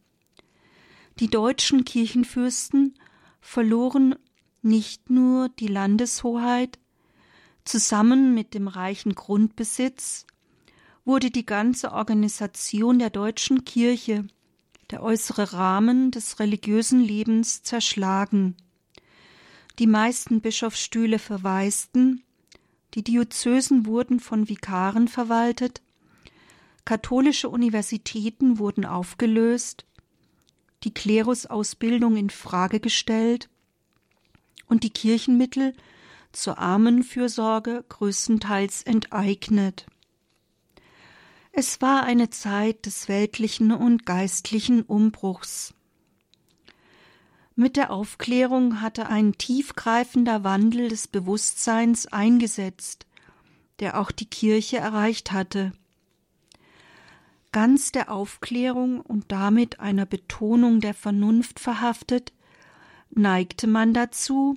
Die 1.18 1.28
deutschen 1.28 1.84
Kirchenfürsten 1.84 2.94
verloren 3.40 4.14
nicht 4.62 5.08
nur 5.08 5.48
die 5.48 5.68
Landeshoheit, 5.68 6.78
zusammen 7.64 8.34
mit 8.34 8.54
dem 8.54 8.68
reichen 8.68 9.14
Grundbesitz 9.14 10.26
wurde 11.04 11.30
die 11.30 11.46
ganze 11.46 11.92
Organisation 11.92 12.98
der 12.98 13.10
deutschen 13.10 13.64
Kirche, 13.64 14.26
der 14.90 15.02
äußere 15.02 15.54
Rahmen 15.54 16.10
des 16.10 16.40
religiösen 16.40 17.00
Lebens 17.00 17.62
zerschlagen. 17.62 18.56
Die 19.80 19.86
meisten 19.86 20.42
Bischofsstühle 20.42 21.18
verwaisten, 21.18 22.22
die 22.92 23.02
Diözesen 23.02 23.86
wurden 23.86 24.20
von 24.20 24.46
Vikaren 24.46 25.08
verwaltet, 25.08 25.80
katholische 26.84 27.48
Universitäten 27.48 28.58
wurden 28.58 28.84
aufgelöst, 28.84 29.86
die 30.84 30.92
Klerusausbildung 30.92 32.16
in 32.16 32.28
Frage 32.28 32.78
gestellt 32.78 33.48
und 34.66 34.84
die 34.84 34.90
Kirchenmittel 34.90 35.74
zur 36.30 36.58
Armenfürsorge 36.58 37.82
größtenteils 37.88 38.82
enteignet. 38.82 39.86
Es 41.52 41.80
war 41.80 42.02
eine 42.02 42.28
Zeit 42.28 42.84
des 42.84 43.08
weltlichen 43.08 43.72
und 43.72 44.04
geistlichen 44.04 44.82
Umbruchs. 44.82 45.72
Mit 47.60 47.76
der 47.76 47.90
Aufklärung 47.90 48.80
hatte 48.80 49.08
ein 49.08 49.36
tiefgreifender 49.36 50.44
Wandel 50.44 50.88
des 50.88 51.06
Bewusstseins 51.06 52.06
eingesetzt, 52.06 53.04
der 53.80 54.00
auch 54.00 54.10
die 54.12 54.24
Kirche 54.24 54.78
erreicht 54.78 55.30
hatte. 55.30 55.72
ganz 57.52 57.92
der 57.92 58.10
Aufklärung 58.10 59.02
und 59.02 59.30
damit 59.30 59.78
einer 59.78 60.06
Betonung 60.06 60.80
der 60.80 60.94
Vernunft 60.94 61.60
verhaftet, 61.60 62.32
neigte 63.10 63.66
man 63.66 63.92
dazu, 63.92 64.56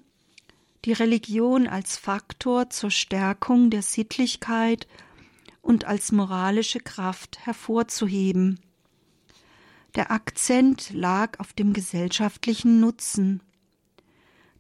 die 0.86 0.94
Religion 0.94 1.68
als 1.68 1.98
Faktor 1.98 2.70
zur 2.70 2.90
Stärkung 2.90 3.70
der 3.70 3.82
Sittlichkeit 3.82 4.88
und 5.62 5.84
als 5.84 6.14
moralische 6.14 6.80
Kraft 6.80 7.46
hervorzuheben. 7.46 8.62
Der 9.96 10.12
Akzent 10.12 10.92
lag 10.92 11.40
auf 11.40 11.54
dem 11.54 11.74
gesellschaftlichen 11.74 12.80
Nutzen. 12.80 13.42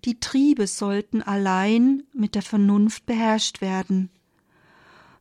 Die 0.06 0.20
Triebe 0.20 0.68
sollten 0.68 1.22
allein 1.22 2.04
mit 2.14 2.36
der 2.36 2.42
Vernunft 2.42 3.06
beherrscht 3.06 3.62
werden. 3.62 4.10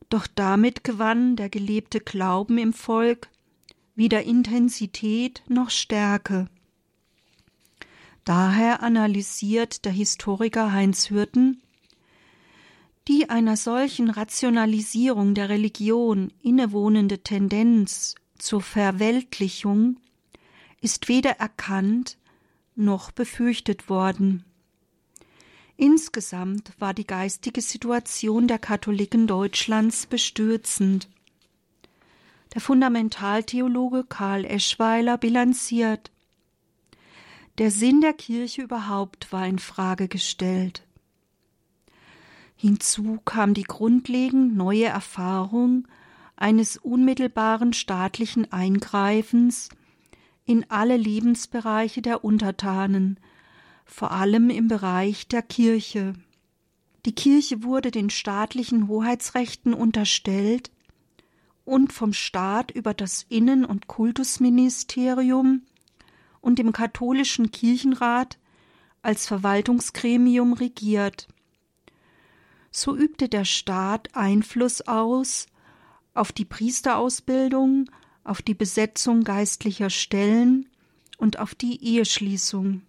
Doch 0.09 0.27
damit 0.27 0.83
gewann 0.83 1.35
der 1.35 1.49
gelebte 1.49 1.99
Glauben 1.99 2.57
im 2.57 2.73
Volk 2.73 3.29
weder 3.95 4.23
Intensität 4.23 5.43
noch 5.47 5.69
Stärke. 5.69 6.47
Daher 8.23 8.83
analysiert 8.83 9.85
der 9.85 9.91
Historiker 9.91 10.71
Heinz 10.71 11.09
Hürten 11.09 11.63
die 13.07 13.29
einer 13.29 13.57
solchen 13.57 14.09
Rationalisierung 14.09 15.33
der 15.33 15.49
Religion 15.49 16.31
innewohnende 16.41 17.19
Tendenz 17.19 18.15
zur 18.43 18.61
Verweltlichung 18.61 19.97
ist 20.81 21.07
weder 21.07 21.39
erkannt 21.39 22.17
noch 22.75 23.11
befürchtet 23.11 23.87
worden. 23.87 24.43
Insgesamt 25.77 26.73
war 26.77 26.93
die 26.93 27.07
geistige 27.07 27.61
Situation 27.61 28.49
der 28.49 28.59
Katholiken 28.59 29.27
Deutschlands 29.27 30.07
bestürzend. 30.07 31.07
Der 32.53 32.59
Fundamentaltheologe 32.59 34.03
Karl 34.03 34.43
Eschweiler 34.43 35.17
bilanziert 35.17 36.11
Der 37.59 37.71
Sinn 37.71 38.01
der 38.01 38.13
Kirche 38.13 38.63
überhaupt 38.63 39.31
war 39.31 39.47
in 39.47 39.57
Frage 39.57 40.09
gestellt. 40.09 40.85
Hinzu 42.57 43.19
kam 43.23 43.53
die 43.53 43.63
grundlegend 43.63 44.57
neue 44.57 44.85
Erfahrung 44.85 45.87
eines 46.35 46.77
unmittelbaren 46.77 47.73
staatlichen 47.73 48.51
Eingreifens 48.51 49.69
in 50.45 50.65
alle 50.69 50.97
Lebensbereiche 50.97 52.01
der 52.01 52.23
Untertanen, 52.23 53.19
vor 53.85 54.11
allem 54.11 54.49
im 54.49 54.67
Bereich 54.67 55.27
der 55.27 55.41
Kirche. 55.41 56.13
Die 57.05 57.13
Kirche 57.13 57.63
wurde 57.63 57.91
den 57.91 58.09
staatlichen 58.09 58.87
Hoheitsrechten 58.87 59.73
unterstellt 59.73 60.71
und 61.65 61.93
vom 61.93 62.13
Staat 62.13 62.71
über 62.71 62.93
das 62.93 63.25
Innen- 63.29 63.65
und 63.65 63.87
Kultusministerium 63.87 65.63
und 66.41 66.59
dem 66.59 66.71
katholischen 66.71 67.51
Kirchenrat 67.51 68.37
als 69.01 69.27
Verwaltungsgremium 69.27 70.53
regiert. 70.53 71.27
So 72.71 72.95
übte 72.95 73.29
der 73.29 73.45
Staat 73.45 74.09
Einfluss 74.13 74.81
aus 74.81 75.47
auf 76.13 76.31
die 76.31 76.45
Priesterausbildung, 76.45 77.89
auf 78.23 78.41
die 78.41 78.53
Besetzung 78.53 79.23
geistlicher 79.23 79.89
Stellen 79.89 80.69
und 81.17 81.39
auf 81.39 81.55
die 81.55 81.83
Eheschließung. 81.83 82.81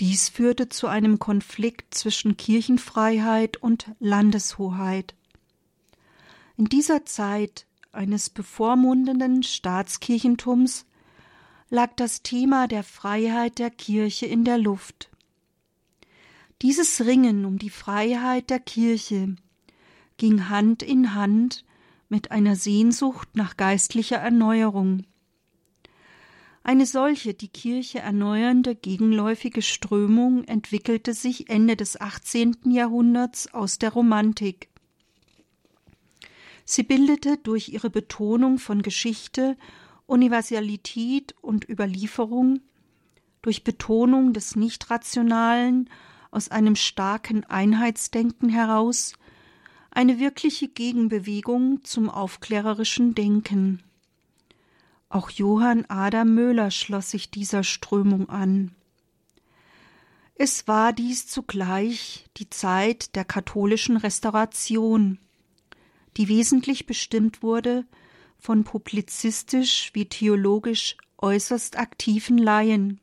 Dies 0.00 0.30
führte 0.30 0.68
zu 0.70 0.86
einem 0.86 1.18
Konflikt 1.18 1.94
zwischen 1.94 2.36
Kirchenfreiheit 2.36 3.58
und 3.58 3.90
Landeshoheit. 3.98 5.14
In 6.56 6.66
dieser 6.66 7.04
Zeit 7.04 7.66
eines 7.92 8.30
bevormundenden 8.30 9.42
Staatskirchentums 9.42 10.86
lag 11.68 11.90
das 11.96 12.22
Thema 12.22 12.66
der 12.66 12.82
Freiheit 12.82 13.58
der 13.58 13.70
Kirche 13.70 14.26
in 14.26 14.44
der 14.44 14.58
Luft. 14.58 15.10
Dieses 16.62 17.04
Ringen 17.04 17.44
um 17.44 17.58
die 17.58 17.70
Freiheit 17.70 18.50
der 18.50 18.60
Kirche 18.60 19.36
ging 20.20 20.50
Hand 20.50 20.82
in 20.82 21.14
Hand 21.14 21.64
mit 22.10 22.30
einer 22.30 22.54
Sehnsucht 22.54 23.36
nach 23.36 23.56
geistlicher 23.56 24.18
Erneuerung. 24.18 25.06
Eine 26.62 26.84
solche 26.84 27.32
die 27.32 27.48
Kirche 27.48 28.00
erneuernde 28.00 28.74
gegenläufige 28.74 29.62
Strömung 29.62 30.44
entwickelte 30.44 31.14
sich 31.14 31.48
Ende 31.48 31.74
des 31.74 31.98
18. 31.98 32.58
Jahrhunderts 32.66 33.54
aus 33.54 33.78
der 33.78 33.94
Romantik. 33.94 34.68
Sie 36.66 36.82
bildete 36.82 37.38
durch 37.38 37.70
ihre 37.70 37.88
Betonung 37.88 38.58
von 38.58 38.82
Geschichte, 38.82 39.56
Universalität 40.04 41.34
und 41.40 41.66
Überlieferung, 41.66 42.60
durch 43.40 43.64
Betonung 43.64 44.34
des 44.34 44.54
Nichtrationalen 44.54 45.88
aus 46.30 46.50
einem 46.50 46.76
starken 46.76 47.44
Einheitsdenken 47.44 48.50
heraus 48.50 49.14
eine 49.90 50.18
wirkliche 50.18 50.68
Gegenbewegung 50.68 51.84
zum 51.84 52.08
aufklärerischen 52.08 53.14
Denken. 53.14 53.82
Auch 55.08 55.30
Johann 55.30 55.84
Adam 55.88 56.34
Möhler 56.34 56.70
schloss 56.70 57.10
sich 57.10 57.30
dieser 57.30 57.64
Strömung 57.64 58.28
an. 58.28 58.72
Es 60.36 60.68
war 60.68 60.92
dies 60.92 61.26
zugleich 61.26 62.26
die 62.36 62.48
Zeit 62.48 63.14
der 63.16 63.24
katholischen 63.24 63.96
Restauration, 63.96 65.18
die 66.16 66.28
wesentlich 66.28 66.86
bestimmt 66.86 67.42
wurde 67.42 67.84
von 68.38 68.64
publizistisch 68.64 69.90
wie 69.92 70.06
theologisch 70.06 70.96
äußerst 71.18 71.78
aktiven 71.78 72.38
Laien. 72.38 73.00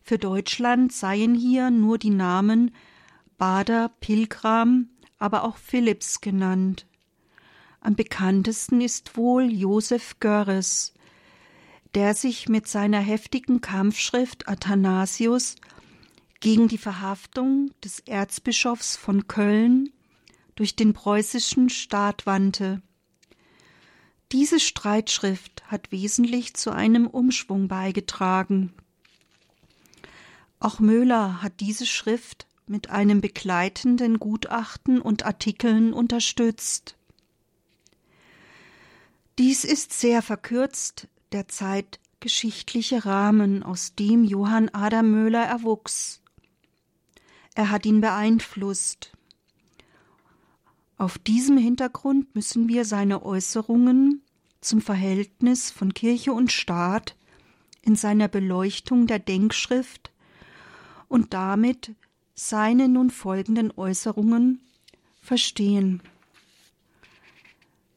Für 0.00 0.18
Deutschland 0.18 0.92
seien 0.92 1.34
hier 1.34 1.70
nur 1.70 1.98
die 1.98 2.10
Namen 2.10 2.74
Bader, 3.36 3.90
Pilgram, 4.00 4.88
aber 5.18 5.44
auch 5.44 5.56
Philipps 5.56 6.20
genannt. 6.20 6.86
Am 7.80 7.94
bekanntesten 7.94 8.80
ist 8.80 9.16
wohl 9.16 9.50
Josef 9.52 10.18
Görres, 10.20 10.92
der 11.94 12.14
sich 12.14 12.48
mit 12.48 12.66
seiner 12.68 13.00
heftigen 13.00 13.60
Kampfschrift 13.60 14.48
Athanasius 14.48 15.56
gegen 16.40 16.68
die 16.68 16.78
Verhaftung 16.78 17.70
des 17.82 18.00
Erzbischofs 18.00 18.96
von 18.96 19.28
Köln 19.28 19.90
durch 20.54 20.76
den 20.76 20.92
preußischen 20.92 21.70
Staat 21.70 22.26
wandte. 22.26 22.82
Diese 24.32 24.58
Streitschrift 24.58 25.62
hat 25.70 25.92
wesentlich 25.92 26.54
zu 26.54 26.72
einem 26.72 27.06
Umschwung 27.06 27.68
beigetragen. 27.68 28.72
Auch 30.58 30.80
Möhler 30.80 31.42
hat 31.42 31.60
diese 31.60 31.86
Schrift 31.86 32.46
mit 32.66 32.90
einem 32.90 33.20
begleitenden 33.20 34.18
Gutachten 34.18 35.00
und 35.00 35.24
Artikeln 35.24 35.92
unterstützt. 35.92 36.96
Dies 39.38 39.64
ist 39.64 39.92
sehr 39.92 40.22
verkürzt 40.22 41.08
der 41.32 41.48
zeitgeschichtliche 41.48 43.04
Rahmen, 43.04 43.62
aus 43.62 43.94
dem 43.94 44.24
Johann 44.24 44.68
Adam 44.70 45.10
Möhler 45.10 45.44
erwuchs. 45.44 46.22
Er 47.54 47.70
hat 47.70 47.86
ihn 47.86 48.00
beeinflusst. 48.00 49.12
Auf 50.98 51.18
diesem 51.18 51.58
Hintergrund 51.58 52.34
müssen 52.34 52.68
wir 52.68 52.84
seine 52.84 53.24
Äußerungen 53.24 54.22
zum 54.60 54.80
Verhältnis 54.80 55.70
von 55.70 55.92
Kirche 55.92 56.32
und 56.32 56.50
Staat 56.50 57.16
in 57.82 57.94
seiner 57.94 58.28
Beleuchtung 58.28 59.06
der 59.06 59.18
Denkschrift 59.18 60.10
und 61.08 61.34
damit 61.34 61.94
seine 62.36 62.88
nun 62.88 63.10
folgenden 63.10 63.72
Äußerungen 63.76 64.60
verstehen. 65.20 66.02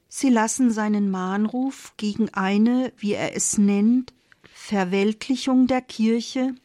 Sie 0.08 0.30
lassen 0.30 0.72
seinen 0.72 1.12
Mahnruf 1.12 1.94
gegen 1.98 2.34
eine, 2.34 2.92
wie 2.98 3.14
er 3.14 3.36
es 3.36 3.58
nennt, 3.58 4.14
Verweltlichung 4.52 5.68
der 5.68 5.82
Kirche 5.82 6.56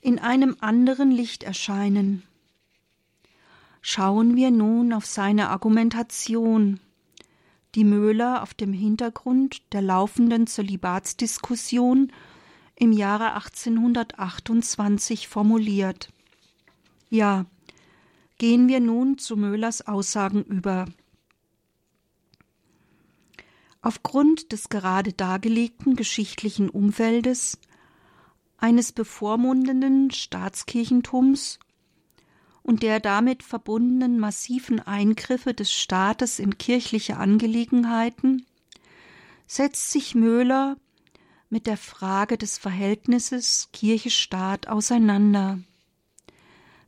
in 0.00 0.18
einem 0.18 0.56
anderen 0.60 1.10
Licht 1.10 1.42
erscheinen. 1.42 2.22
Schauen 3.82 4.36
wir 4.36 4.50
nun 4.50 4.92
auf 4.92 5.04
seine 5.04 5.50
Argumentation, 5.50 6.80
die 7.74 7.84
Möhler 7.84 8.42
auf 8.42 8.54
dem 8.54 8.72
Hintergrund 8.72 9.60
der 9.72 9.82
laufenden 9.82 10.46
Zölibatsdiskussion 10.46 12.12
im 12.76 12.92
Jahre 12.92 13.34
1828 13.34 15.28
formuliert. 15.28 16.13
Ja, 17.14 17.46
gehen 18.38 18.66
wir 18.66 18.80
nun 18.80 19.18
zu 19.18 19.36
Möhlers 19.36 19.86
Aussagen 19.86 20.42
über. 20.42 20.86
Aufgrund 23.82 24.50
des 24.50 24.68
gerade 24.68 25.12
dargelegten 25.12 25.94
geschichtlichen 25.94 26.68
Umfeldes 26.68 27.60
eines 28.56 28.90
bevormundenden 28.90 30.10
Staatskirchentums 30.10 31.60
und 32.64 32.82
der 32.82 32.98
damit 32.98 33.44
verbundenen 33.44 34.18
massiven 34.18 34.80
Eingriffe 34.80 35.54
des 35.54 35.70
Staates 35.70 36.40
in 36.40 36.58
kirchliche 36.58 37.16
Angelegenheiten 37.18 38.44
setzt 39.46 39.92
sich 39.92 40.16
Möhler 40.16 40.76
mit 41.48 41.68
der 41.68 41.76
Frage 41.76 42.36
des 42.38 42.58
Verhältnisses 42.58 43.68
Kirche-Staat 43.72 44.66
auseinander. 44.66 45.60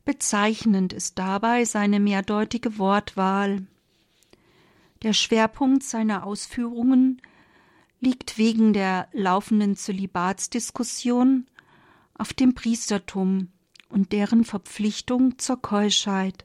Bezeichnend 0.07 0.93
ist 0.93 1.19
dabei 1.19 1.65
seine 1.65 1.99
mehrdeutige 1.99 2.79
Wortwahl. 2.79 3.67
Der 5.03 5.13
Schwerpunkt 5.13 5.83
seiner 5.83 6.25
Ausführungen 6.25 7.21
liegt 8.01 8.39
wegen 8.39 8.73
der 8.73 9.09
laufenden 9.13 9.75
Zölibatsdiskussion 9.77 11.49
auf 12.15 12.33
dem 12.33 12.55
Priestertum 12.55 13.49
und 13.89 14.13
deren 14.13 14.45
Verpflichtung 14.45 15.41
zur 15.41 15.61
Keuschheit. 15.61 16.45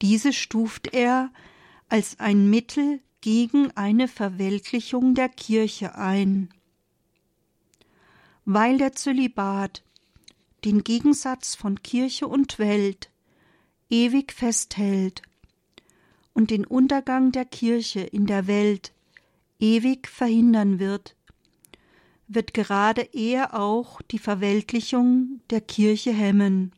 Diese 0.00 0.32
stuft 0.32 0.94
er 0.94 1.30
als 1.90 2.18
ein 2.18 2.48
Mittel 2.48 3.00
gegen 3.20 3.76
eine 3.76 4.08
Verweltlichung 4.08 5.14
der 5.14 5.28
Kirche 5.28 5.96
ein. 5.96 6.48
Weil 8.46 8.78
der 8.78 8.94
Zölibat 8.94 9.82
den 10.64 10.84
Gegensatz 10.84 11.54
von 11.54 11.82
Kirche 11.82 12.26
und 12.26 12.58
Welt 12.58 13.10
ewig 13.88 14.32
festhält 14.32 15.22
und 16.34 16.50
den 16.50 16.66
Untergang 16.66 17.32
der 17.32 17.44
Kirche 17.44 18.00
in 18.00 18.26
der 18.26 18.46
Welt 18.46 18.92
ewig 19.58 20.08
verhindern 20.08 20.78
wird, 20.78 21.16
wird 22.28 22.54
gerade 22.54 23.08
er 23.12 23.54
auch 23.54 24.02
die 24.02 24.18
Verweltlichung 24.18 25.40
der 25.50 25.60
Kirche 25.60 26.12
hemmen. 26.12 26.72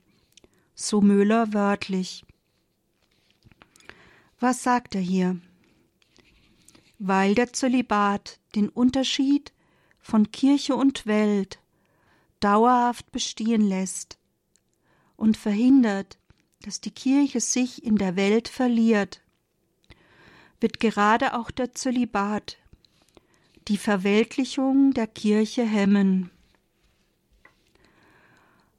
So 0.75 1.01
Möhler 1.01 1.53
wörtlich. 1.53 2.25
Was 4.39 4.63
sagt 4.63 4.95
er 4.95 5.01
hier? 5.01 5.41
Weil 6.99 7.35
der 7.35 7.53
Zölibat 7.53 8.39
den 8.55 8.69
Unterschied 8.69 9.53
von 10.01 10.31
Kirche 10.31 10.77
und 10.77 11.07
Welt 11.07 11.59
dauerhaft 12.41 13.11
bestehen 13.13 13.63
lässt 13.63 14.19
und 15.17 15.37
verhindert, 15.37 16.19
dass 16.63 16.81
die 16.81 16.91
Kirche 16.91 17.41
sich 17.41 17.85
in 17.85 17.97
der 17.97 18.17
Welt 18.17 18.49
verliert, 18.49 19.23
wird 20.61 20.81
gerade 20.81 21.39
auch 21.39 21.51
der 21.51 21.73
Zölibat 21.75 22.57
die 23.69 23.77
Verweltlichung 23.77 24.93
der 24.95 25.07
Kirche 25.07 25.63
hemmen. 25.63 26.31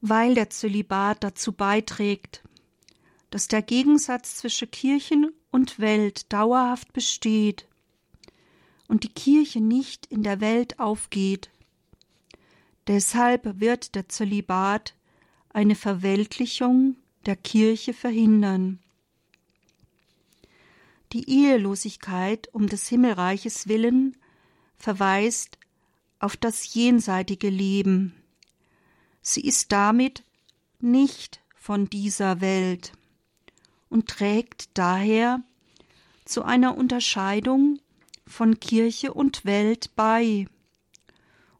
Weil 0.00 0.34
der 0.34 0.50
Zölibat 0.50 1.22
dazu 1.22 1.52
beiträgt, 1.52 2.42
dass 3.30 3.46
der 3.46 3.62
Gegensatz 3.62 4.36
zwischen 4.36 4.70
Kirchen 4.70 5.32
und 5.50 5.78
Welt 5.78 6.32
dauerhaft 6.32 6.92
besteht 6.92 7.66
und 8.88 9.04
die 9.04 9.12
Kirche 9.12 9.60
nicht 9.60 10.06
in 10.06 10.22
der 10.22 10.40
Welt 10.40 10.80
aufgeht. 10.80 11.50
Deshalb 12.90 13.60
wird 13.60 13.94
der 13.94 14.08
Zölibat 14.08 14.96
eine 15.50 15.76
Verweltlichung 15.76 16.96
der 17.24 17.36
Kirche 17.36 17.94
verhindern. 17.94 18.80
Die 21.12 21.30
Ehelosigkeit 21.30 22.48
um 22.52 22.66
des 22.66 22.88
Himmelreiches 22.88 23.68
willen 23.68 24.16
verweist 24.76 25.56
auf 26.18 26.36
das 26.36 26.74
jenseitige 26.74 27.48
Leben. 27.48 28.12
Sie 29.22 29.42
ist 29.42 29.70
damit 29.70 30.24
nicht 30.80 31.40
von 31.54 31.88
dieser 31.88 32.40
Welt 32.40 32.90
und 33.88 34.08
trägt 34.08 34.68
daher 34.74 35.44
zu 36.24 36.42
einer 36.42 36.76
Unterscheidung 36.76 37.78
von 38.26 38.58
Kirche 38.58 39.14
und 39.14 39.44
Welt 39.44 39.94
bei 39.94 40.48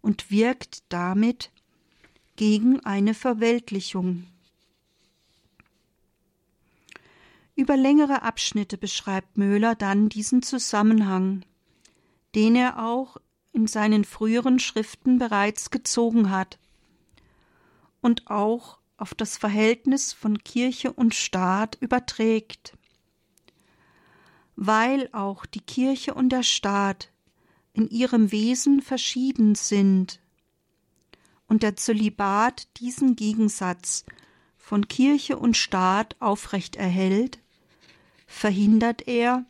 und 0.02 0.30
wirkt 0.30 0.82
damit 0.88 1.50
gegen 2.36 2.80
eine 2.80 3.14
Verweltlichung. 3.14 4.26
Über 7.54 7.76
längere 7.76 8.22
Abschnitte 8.22 8.78
beschreibt 8.78 9.36
Möhler 9.36 9.74
dann 9.74 10.08
diesen 10.08 10.42
Zusammenhang 10.42 11.44
den 12.34 12.54
er 12.56 12.84
auch 12.84 13.16
in 13.52 13.66
seinen 13.66 14.04
früheren 14.04 14.58
Schriften 14.58 15.18
bereits 15.18 15.70
gezogen 15.70 16.30
hat 16.30 16.58
und 18.00 18.28
auch 18.28 18.78
auf 18.96 19.14
das 19.14 19.36
Verhältnis 19.36 20.12
von 20.12 20.38
Kirche 20.38 20.92
und 20.92 21.14
Staat 21.14 21.76
überträgt. 21.80 22.76
Weil 24.56 25.08
auch 25.12 25.46
die 25.46 25.60
Kirche 25.60 26.14
und 26.14 26.28
der 26.30 26.42
Staat 26.42 27.10
in 27.72 27.88
ihrem 27.88 28.32
Wesen 28.32 28.82
verschieden 28.82 29.54
sind 29.54 30.20
und 31.46 31.62
der 31.62 31.76
Zölibat 31.76 32.68
diesen 32.78 33.16
Gegensatz 33.16 34.04
von 34.56 34.88
Kirche 34.88 35.36
und 35.36 35.56
Staat 35.56 36.16
aufrecht 36.20 36.76
erhält, 36.76 37.38
verhindert 38.26 39.08
er, 39.08 39.44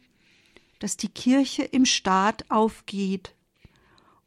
dass 0.78 0.96
die 0.96 1.08
Kirche 1.08 1.62
im 1.62 1.84
Staat 1.84 2.50
aufgeht 2.50 3.34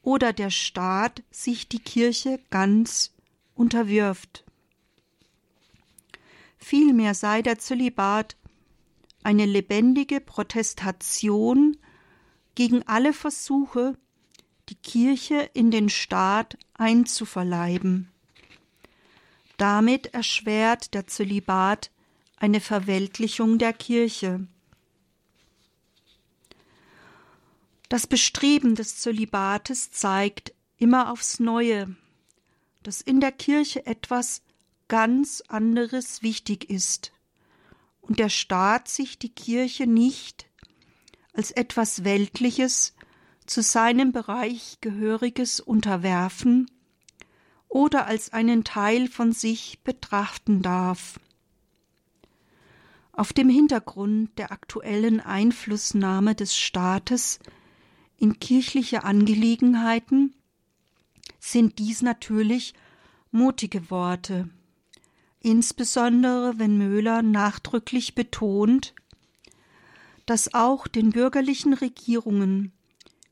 oder 0.03 0.33
der 0.33 0.51
Staat 0.51 1.23
sich 1.31 1.67
die 1.67 1.79
Kirche 1.79 2.39
ganz 2.51 3.13
unterwirft. 3.55 4.43
Vielmehr 6.57 7.15
sei 7.15 7.41
der 7.41 7.57
Zölibat 7.57 8.37
eine 9.23 9.45
lebendige 9.45 10.21
Protestation 10.21 11.77
gegen 12.55 12.87
alle 12.87 13.13
Versuche, 13.13 13.97
die 14.69 14.75
Kirche 14.75 15.49
in 15.53 15.71
den 15.71 15.89
Staat 15.89 16.57
einzuverleiben. 16.73 18.09
Damit 19.57 20.13
erschwert 20.13 20.93
der 20.93 21.07
Zölibat 21.07 21.91
eine 22.37 22.59
Verweltlichung 22.59 23.57
der 23.57 23.73
Kirche. 23.73 24.47
Das 27.89 28.07
Bestreben 28.07 28.75
des 28.75 28.99
Zölibates 28.99 29.91
zeigt 29.91 30.53
immer 30.77 31.11
aufs 31.11 31.39
Neue, 31.39 31.95
dass 32.81 33.01
in 33.01 33.19
der 33.19 33.31
Kirche 33.31 33.85
etwas 33.85 34.41
ganz 34.87 35.41
anderes 35.47 36.23
wichtig 36.23 36.69
ist 36.69 37.13
und 38.01 38.19
der 38.19 38.29
Staat 38.29 38.87
sich 38.87 39.19
die 39.19 39.29
Kirche 39.29 39.87
nicht 39.87 40.47
als 41.33 41.51
etwas 41.51 42.03
Weltliches 42.03 42.93
zu 43.45 43.61
seinem 43.61 44.11
Bereich 44.11 44.77
gehöriges 44.81 45.59
unterwerfen 45.59 46.69
oder 47.67 48.05
als 48.05 48.31
einen 48.31 48.63
Teil 48.63 49.07
von 49.07 49.31
sich 49.31 49.79
betrachten 49.83 50.61
darf. 50.61 51.19
Auf 53.11 53.33
dem 53.33 53.49
Hintergrund 53.49 54.37
der 54.37 54.51
aktuellen 54.51 55.19
Einflussnahme 55.19 56.35
des 56.35 56.57
Staates 56.57 57.39
in 58.17 58.39
kirchliche 58.39 59.03
Angelegenheiten 59.03 60.33
sind 61.39 61.77
dies 61.79 62.01
natürlich 62.01 62.73
mutige 63.31 63.89
Worte, 63.89 64.49
insbesondere 65.41 66.57
wenn 66.57 66.77
Möhler 66.77 67.21
nachdrücklich 67.21 68.15
betont, 68.15 68.93
dass 70.25 70.53
auch 70.53 70.87
den 70.87 71.11
bürgerlichen 71.11 71.73
Regierungen 71.73 72.71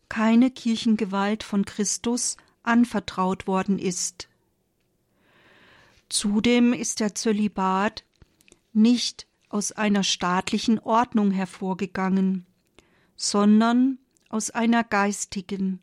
keine 0.09 0.51
Kirchengewalt 0.51 1.43
von 1.43 1.63
Christus 1.65 2.37
anvertraut 2.63 3.47
worden 3.47 3.79
ist. 3.79 4.27
Zudem 6.09 6.73
ist 6.73 6.99
der 6.99 7.15
Zölibat 7.15 8.03
nicht 8.73 9.27
aus 9.47 9.71
einer 9.71 10.03
staatlichen 10.03 10.79
Ordnung 10.79 11.31
hervorgegangen, 11.31 12.45
sondern 13.15 13.97
aus 14.29 14.49
einer 14.49 14.83
geistigen, 14.83 15.81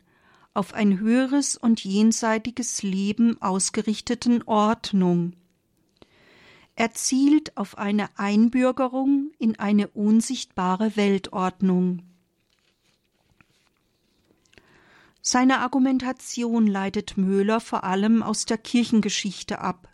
auf 0.55 0.75
ein 0.75 0.99
höheres 0.99 1.57
und 1.57 1.85
jenseitiges 1.85 2.83
Leben 2.83 3.41
ausgerichteten 3.41 4.43
Ordnung. 4.43 5.35
Er 6.79 6.93
zielt 6.93 7.57
auf 7.57 7.77
eine 7.77 8.09
Einbürgerung 8.21 9.33
in 9.41 9.59
eine 9.59 9.89
unsichtbare 9.89 10.95
Weltordnung. 10.95 12.05
Seine 15.21 15.59
Argumentation 15.59 16.69
leitet 16.69 17.17
Möhler 17.17 17.59
vor 17.59 17.83
allem 17.83 18.23
aus 18.23 18.45
der 18.45 18.59
Kirchengeschichte 18.59 19.59
ab. 19.59 19.89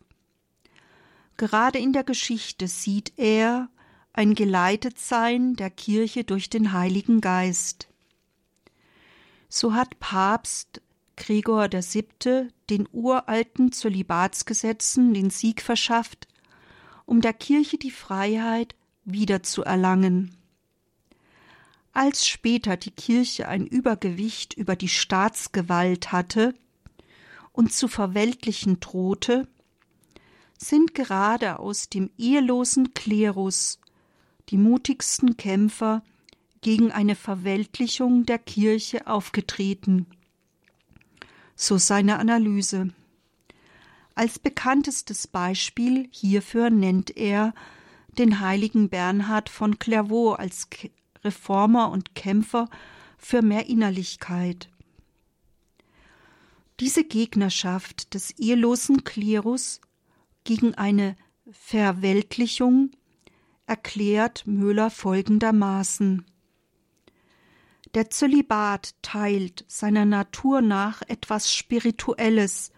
Gerade 1.39 1.79
in 1.79 1.95
der 1.95 2.05
Geschichte 2.05 2.69
sieht 2.69 3.15
er 3.17 3.71
ein 4.13 4.35
Geleitetsein 4.35 5.57
der 5.57 5.71
Kirche 5.71 6.25
durch 6.25 6.51
den 6.51 6.73
Heiligen 6.73 7.23
Geist. 7.23 7.89
So 9.49 9.73
hat 9.73 9.99
Papst 10.01 10.83
Gregor 11.17 11.73
VII. 11.73 12.51
den 12.69 12.87
uralten 12.93 13.73
Zölibatsgesetzen 13.73 15.15
den 15.15 15.31
Sieg 15.31 15.63
verschafft 15.63 16.29
um 17.07 17.21
der 17.21 17.33
Kirche 17.33 17.79
die 17.79 17.91
Freiheit 17.91 18.75
wiederzuerlangen. 19.05 20.37
Als 21.93 22.27
später 22.27 22.77
die 22.77 22.91
Kirche 22.91 23.47
ein 23.47 23.67
Übergewicht 23.67 24.55
über 24.55 24.75
die 24.75 24.89
Staatsgewalt 24.89 26.11
hatte 26.11 26.55
und 27.53 27.73
zu 27.73 27.87
verweltlichen 27.87 28.81
drohte, 28.81 29.47
sind 30.59 30.95
gerade 30.95 31.59
aus 31.59 31.89
dem 31.89 32.11
ehelosen 32.19 32.95
Klerus 32.95 33.79
die 34.49 34.57
mutigsten 34.57 35.37
Kämpfer 35.37 36.03
gegen 36.63 36.91
eine 36.91 37.15
Verweltlichung 37.15 38.27
der 38.27 38.39
Kirche 38.39 39.07
aufgetreten. 39.07 40.07
So 41.55 41.79
seine 41.79 42.19
Analyse. 42.19 42.89
Als 44.15 44.39
bekanntestes 44.39 45.27
Beispiel 45.27 46.09
hierfür 46.13 46.71
nennt 46.71 47.17
er 47.17 47.53
den 48.19 48.41
heiligen 48.41 48.89
Bernhard 48.89 49.49
von 49.49 49.79
Clairvaux 49.79 50.39
als 50.39 50.69
Reformer 51.25 51.91
und 51.91 52.15
Kämpfer 52.15 52.69
für 53.19 53.43
mehr 53.43 53.67
Innerlichkeit. 53.67 54.71
Diese 56.81 57.05
Gegnerschaft 57.05 58.15
des 58.15 58.33
ehelosen 58.33 59.05
Klerus 59.05 59.81
gegen 60.45 60.75
eine 60.75 61.17
Verweltlichung 61.51 62.91
erklärt 63.67 64.47
Müller 64.47 64.91
folgendermaßen 64.91 66.25
Der 67.95 68.11
Zölibat 68.11 68.95
teilt 69.03 69.65
seiner 69.69 70.05
Natur 70.05 70.61
nach 70.61 71.03
etwas 71.03 71.53
Spirituelles, 71.53 72.73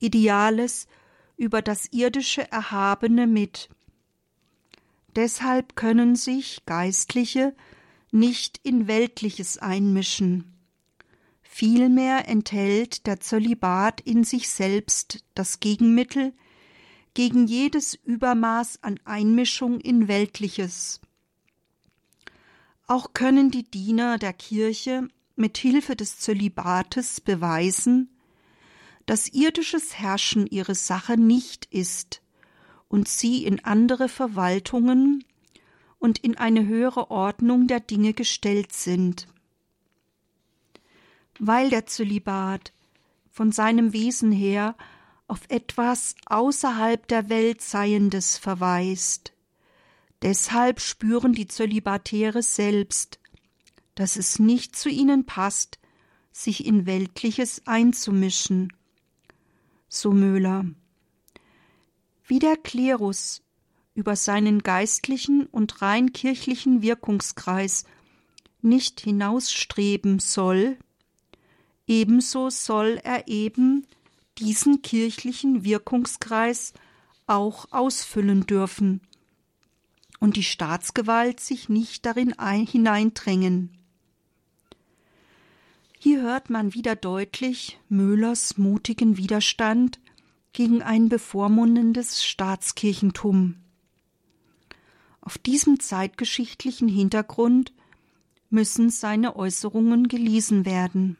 Ideales 0.00 0.88
über 1.36 1.62
das 1.62 1.86
irdische 1.92 2.50
Erhabene 2.50 3.26
mit. 3.26 3.68
Deshalb 5.16 5.76
können 5.76 6.16
sich 6.16 6.64
Geistliche 6.66 7.54
nicht 8.10 8.60
in 8.62 8.88
Weltliches 8.88 9.58
einmischen. 9.58 10.44
Vielmehr 11.42 12.28
enthält 12.28 13.06
der 13.06 13.20
Zölibat 13.20 14.00
in 14.00 14.24
sich 14.24 14.48
selbst 14.48 15.24
das 15.34 15.60
Gegenmittel 15.60 16.32
gegen 17.14 17.46
jedes 17.46 17.94
Übermaß 17.94 18.82
an 18.82 19.00
Einmischung 19.04 19.80
in 19.80 20.08
Weltliches. 20.08 21.00
Auch 22.86 23.12
können 23.12 23.50
die 23.50 23.64
Diener 23.64 24.18
der 24.18 24.32
Kirche 24.32 25.08
mit 25.36 25.58
Hilfe 25.58 25.96
des 25.96 26.18
Zölibates 26.18 27.20
beweisen, 27.20 28.08
dass 29.10 29.26
irdisches 29.26 29.98
Herrschen 29.98 30.46
ihre 30.46 30.76
Sache 30.76 31.16
nicht 31.16 31.64
ist 31.72 32.22
und 32.86 33.08
sie 33.08 33.44
in 33.44 33.64
andere 33.64 34.08
Verwaltungen 34.08 35.24
und 35.98 36.18
in 36.18 36.38
eine 36.38 36.64
höhere 36.64 37.10
Ordnung 37.10 37.66
der 37.66 37.80
Dinge 37.80 38.14
gestellt 38.14 38.72
sind. 38.72 39.26
Weil 41.40 41.70
der 41.70 41.86
Zölibat 41.86 42.72
von 43.28 43.50
seinem 43.50 43.92
Wesen 43.92 44.30
her 44.30 44.76
auf 45.26 45.40
etwas 45.48 46.14
außerhalb 46.26 47.08
der 47.08 47.28
Welt 47.28 47.62
Seiendes 47.62 48.38
verweist. 48.38 49.32
Deshalb 50.22 50.80
spüren 50.80 51.32
die 51.32 51.48
Zölibatäre 51.48 52.44
selbst, 52.44 53.18
dass 53.96 54.14
es 54.14 54.38
nicht 54.38 54.76
zu 54.76 54.88
ihnen 54.88 55.26
passt, 55.26 55.80
sich 56.30 56.64
in 56.64 56.86
Weltliches 56.86 57.66
einzumischen. 57.66 58.72
So 59.92 60.12
Möhler. 60.12 60.66
Wie 62.24 62.38
der 62.38 62.56
Klerus 62.56 63.42
über 63.94 64.14
seinen 64.14 64.62
geistlichen 64.62 65.46
und 65.46 65.82
rein 65.82 66.12
kirchlichen 66.12 66.80
Wirkungskreis 66.80 67.84
nicht 68.62 69.00
hinausstreben 69.00 70.20
soll, 70.20 70.78
ebenso 71.88 72.50
soll 72.50 73.00
er 73.02 73.26
eben 73.26 73.84
diesen 74.38 74.80
kirchlichen 74.82 75.64
Wirkungskreis 75.64 76.72
auch 77.26 77.66
ausfüllen 77.72 78.46
dürfen 78.46 79.00
und 80.20 80.36
die 80.36 80.44
Staatsgewalt 80.44 81.40
sich 81.40 81.68
nicht 81.68 82.06
darin 82.06 82.32
hineindrängen. 82.38 83.76
Hier 86.02 86.22
hört 86.22 86.48
man 86.48 86.72
wieder 86.72 86.96
deutlich 86.96 87.78
Möhlers 87.90 88.56
mutigen 88.56 89.18
Widerstand 89.18 90.00
gegen 90.54 90.80
ein 90.80 91.10
bevormundendes 91.10 92.24
Staatskirchentum. 92.24 93.56
Auf 95.20 95.36
diesem 95.36 95.78
zeitgeschichtlichen 95.78 96.88
Hintergrund 96.88 97.74
müssen 98.48 98.88
seine 98.88 99.36
Äußerungen 99.36 100.08
gelesen 100.08 100.64
werden. 100.64 101.18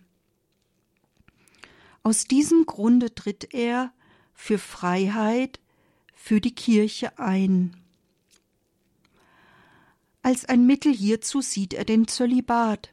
Aus 2.02 2.24
diesem 2.24 2.64
Grunde 2.64 3.14
tritt 3.14 3.52
er 3.52 3.92
für 4.32 4.56
Freiheit 4.56 5.60
für 6.14 6.40
die 6.40 6.54
Kirche 6.54 7.18
ein. 7.18 7.76
Als 10.22 10.46
ein 10.46 10.64
Mittel 10.64 10.94
hierzu 10.94 11.42
sieht 11.42 11.74
er 11.74 11.84
den 11.84 12.08
Zölibat. 12.08 12.90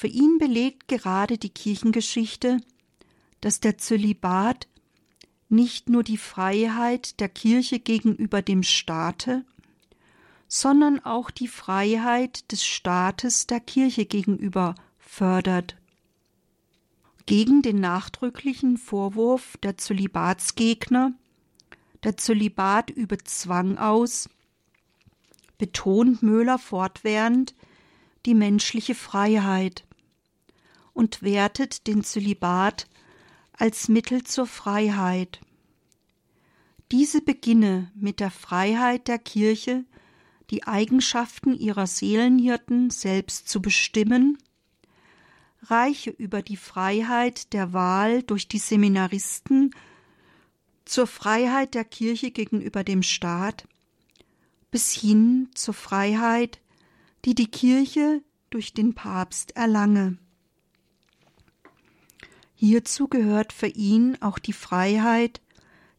Für 0.00 0.06
ihn 0.06 0.38
belegt 0.38 0.86
gerade 0.86 1.38
die 1.38 1.48
Kirchengeschichte, 1.48 2.60
dass 3.40 3.58
der 3.58 3.78
Zölibat 3.78 4.68
nicht 5.48 5.88
nur 5.88 6.04
die 6.04 6.18
Freiheit 6.18 7.18
der 7.18 7.28
Kirche 7.28 7.80
gegenüber 7.80 8.40
dem 8.40 8.62
Staate, 8.62 9.44
sondern 10.46 11.04
auch 11.04 11.32
die 11.32 11.48
Freiheit 11.48 12.52
des 12.52 12.64
Staates 12.64 13.48
der 13.48 13.58
Kirche 13.58 14.06
gegenüber 14.06 14.76
fördert. 15.00 15.76
Gegen 17.26 17.62
den 17.62 17.80
nachdrücklichen 17.80 18.76
Vorwurf 18.76 19.56
der 19.64 19.78
Zölibatsgegner, 19.78 21.12
der 22.04 22.16
Zölibat 22.16 22.90
übe 22.90 23.18
Zwang 23.24 23.78
aus, 23.78 24.28
betont 25.58 26.22
Möhler 26.22 26.60
fortwährend 26.60 27.56
die 28.26 28.34
menschliche 28.34 28.94
Freiheit 28.94 29.87
und 30.98 31.22
wertet 31.22 31.86
den 31.86 32.02
Zölibat 32.02 32.88
als 33.52 33.86
Mittel 33.86 34.24
zur 34.24 34.48
Freiheit. 34.48 35.38
Diese 36.90 37.20
beginne 37.20 37.92
mit 37.94 38.18
der 38.18 38.32
Freiheit 38.32 39.06
der 39.06 39.20
Kirche, 39.20 39.84
die 40.50 40.66
Eigenschaften 40.66 41.54
ihrer 41.54 41.86
Seelenhirten 41.86 42.90
selbst 42.90 43.48
zu 43.48 43.62
bestimmen 43.62 44.38
reiche 45.62 46.10
über 46.10 46.42
die 46.42 46.56
Freiheit 46.56 47.52
der 47.52 47.72
Wahl 47.72 48.24
durch 48.24 48.48
die 48.48 48.58
Seminaristen 48.58 49.70
zur 50.84 51.06
Freiheit 51.06 51.74
der 51.74 51.84
Kirche 51.84 52.32
gegenüber 52.32 52.82
dem 52.82 53.04
Staat 53.04 53.68
bis 54.72 54.90
hin 54.92 55.48
zur 55.54 55.74
Freiheit, 55.74 56.58
die 57.24 57.36
die 57.36 57.50
Kirche 57.50 58.20
durch 58.50 58.74
den 58.74 58.94
Papst 58.94 59.54
erlange. 59.54 60.18
Hierzu 62.60 63.08
gehört 63.08 63.52
für 63.52 63.68
ihn 63.68 64.16
auch 64.20 64.38
die 64.38 64.52
Freiheit 64.52 65.40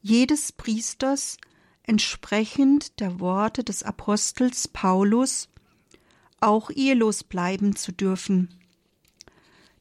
jedes 0.02 0.52
Priesters 0.52 1.38
entsprechend 1.84 3.00
der 3.00 3.19
Worte 3.19 3.63
des 3.63 3.84
Apostels 3.84 4.67
Paulus 4.67 5.50
auch 6.39 6.69
ehelos 6.69 7.24
bleiben 7.24 7.76
zu 7.76 7.91
dürfen 7.91 8.60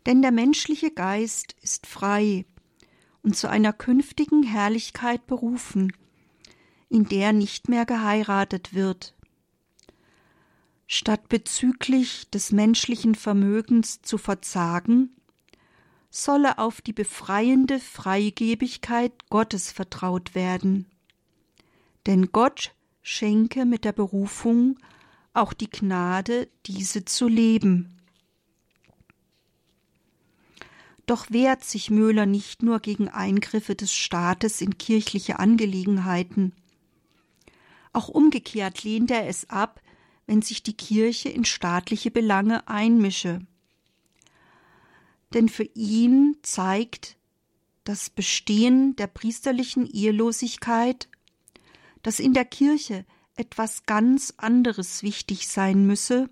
denn 0.08 0.22
der 0.22 0.32
menschliche 0.32 0.90
Geist 0.90 1.54
ist 1.60 1.86
frei 1.86 2.46
und 3.22 3.36
zu 3.36 3.46
einer 3.46 3.74
künftigen 3.74 4.42
Herrlichkeit 4.42 5.26
berufen, 5.26 5.92
in 6.88 7.04
der 7.04 7.34
nicht 7.34 7.68
mehr 7.68 7.84
geheiratet 7.84 8.72
wird. 8.72 9.14
Statt 10.86 11.28
bezüglich 11.28 12.30
des 12.30 12.52
menschlichen 12.52 13.14
Vermögens 13.14 14.00
zu 14.00 14.16
verzagen, 14.16 15.14
solle 16.10 16.58
auf 16.58 16.80
die 16.80 16.92
befreiende 16.92 17.78
Freigebigkeit 17.78 19.12
Gottes 19.28 19.70
vertraut 19.70 20.34
werden. 20.34 20.86
Denn 22.06 22.32
Gott 22.32 22.74
schenke 23.02 23.64
mit 23.64 23.84
der 23.84 23.92
Berufung 23.92 24.78
auch 25.34 25.52
die 25.52 25.70
Gnade, 25.70 26.48
diese 26.66 27.04
zu 27.04 27.28
leben. 27.28 27.98
Doch 31.06 31.30
wehrt 31.30 31.64
sich 31.64 31.90
Möhler 31.90 32.26
nicht 32.26 32.62
nur 32.62 32.80
gegen 32.80 33.08
Eingriffe 33.08 33.74
des 33.74 33.94
Staates 33.94 34.60
in 34.60 34.76
kirchliche 34.76 35.38
Angelegenheiten. 35.38 36.52
Auch 37.94 38.08
umgekehrt 38.08 38.84
lehnt 38.84 39.10
er 39.10 39.26
es 39.26 39.48
ab, 39.48 39.80
wenn 40.26 40.42
sich 40.42 40.62
die 40.62 40.76
Kirche 40.76 41.30
in 41.30 41.46
staatliche 41.46 42.10
Belange 42.10 42.68
einmische. 42.68 43.40
Denn 45.34 45.48
für 45.48 45.68
ihn 45.74 46.36
zeigt 46.42 47.16
das 47.84 48.10
Bestehen 48.10 48.96
der 48.96 49.06
priesterlichen 49.06 49.86
Ehelosigkeit, 49.86 51.08
dass 52.02 52.20
in 52.20 52.34
der 52.34 52.44
Kirche 52.44 53.04
etwas 53.36 53.84
ganz 53.84 54.34
anderes 54.36 55.02
wichtig 55.02 55.48
sein 55.48 55.86
müsse 55.86 56.28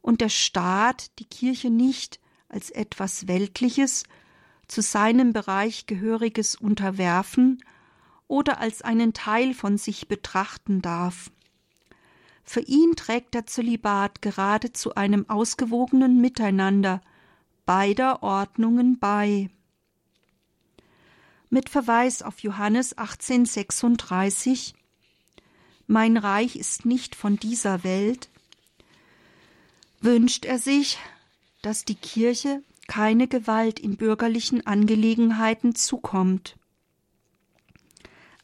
und 0.00 0.20
der 0.20 0.28
Staat 0.28 1.18
die 1.18 1.26
Kirche 1.26 1.70
nicht 1.70 2.18
als 2.48 2.70
etwas 2.70 3.28
Weltliches, 3.28 4.04
zu 4.68 4.80
seinem 4.80 5.32
Bereich 5.32 5.86
gehöriges 5.86 6.54
unterwerfen 6.54 7.62
oder 8.26 8.58
als 8.58 8.80
einen 8.80 9.12
Teil 9.12 9.52
von 9.52 9.76
sich 9.76 10.08
betrachten 10.08 10.80
darf. 10.80 11.30
Für 12.42 12.60
ihn 12.60 12.96
trägt 12.96 13.34
der 13.34 13.46
Zölibat 13.46 14.22
gerade 14.22 14.72
zu 14.72 14.94
einem 14.94 15.28
ausgewogenen 15.28 16.20
Miteinander 16.20 17.02
beider 17.66 18.22
Ordnungen 18.22 18.98
bei. 18.98 19.50
Mit 21.50 21.68
Verweis 21.68 22.22
auf 22.22 22.40
Johannes 22.40 22.96
1836 22.96 24.74
Mein 25.86 26.16
Reich 26.16 26.56
ist 26.56 26.86
nicht 26.86 27.14
von 27.14 27.36
dieser 27.36 27.84
Welt, 27.84 28.30
wünscht 30.00 30.44
er 30.44 30.58
sich, 30.58 30.98
dass 31.60 31.84
die 31.84 31.94
Kirche 31.94 32.62
keine 32.88 33.28
Gewalt 33.28 33.78
in 33.78 33.96
bürgerlichen 33.96 34.66
Angelegenheiten 34.66 35.74
zukommt. 35.74 36.56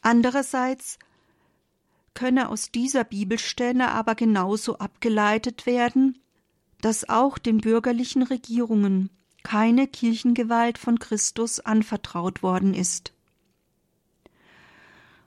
Andererseits 0.01 0.97
könne 2.13 2.49
aus 2.49 2.71
dieser 2.71 3.03
Bibelstelle 3.03 3.89
aber 3.89 4.15
genauso 4.15 4.77
abgeleitet 4.77 5.65
werden, 5.65 6.19
dass 6.81 7.07
auch 7.09 7.37
den 7.37 7.59
bürgerlichen 7.59 8.23
Regierungen 8.23 9.09
keine 9.43 9.87
Kirchengewalt 9.87 10.77
von 10.77 10.99
Christus 10.99 11.59
anvertraut 11.59 12.43
worden 12.43 12.73
ist. 12.73 13.13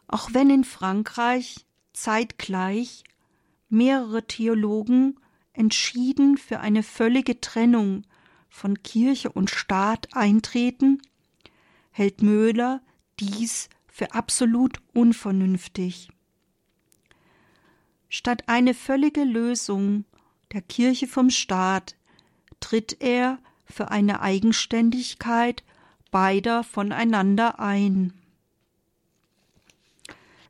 Auch 0.07 0.35
wenn 0.35 0.51
in 0.51 0.65
Frankreich 0.65 1.67
zeitgleich 1.93 3.05
mehrere 3.69 4.27
Theologen 4.27 5.19
entschieden 5.55 6.37
für 6.37 6.61
eine 6.61 6.83
völlige 6.83 7.41
Trennung 7.41 8.05
von 8.49 8.83
Kirche 8.83 9.31
und 9.31 9.51
Staat 9.51 10.15
eintreten, 10.15 11.01
hält 11.91 12.23
Möhler 12.23 12.83
dies 13.19 13.69
für 13.87 14.15
absolut 14.15 14.81
unvernünftig. 14.95 16.11
Statt 18.09 18.45
eine 18.47 18.75
völlige 18.75 19.25
Lösung 19.25 20.05
der 20.53 20.63
Kirche 20.63 21.07
vom 21.07 21.31
Staat 21.31 21.97
tritt 22.61 23.01
er 23.01 23.39
für 23.65 23.91
eine 23.91 24.21
Eigenständigkeit 24.21 25.65
beider 26.11 26.63
voneinander 26.63 27.59
ein. 27.59 28.13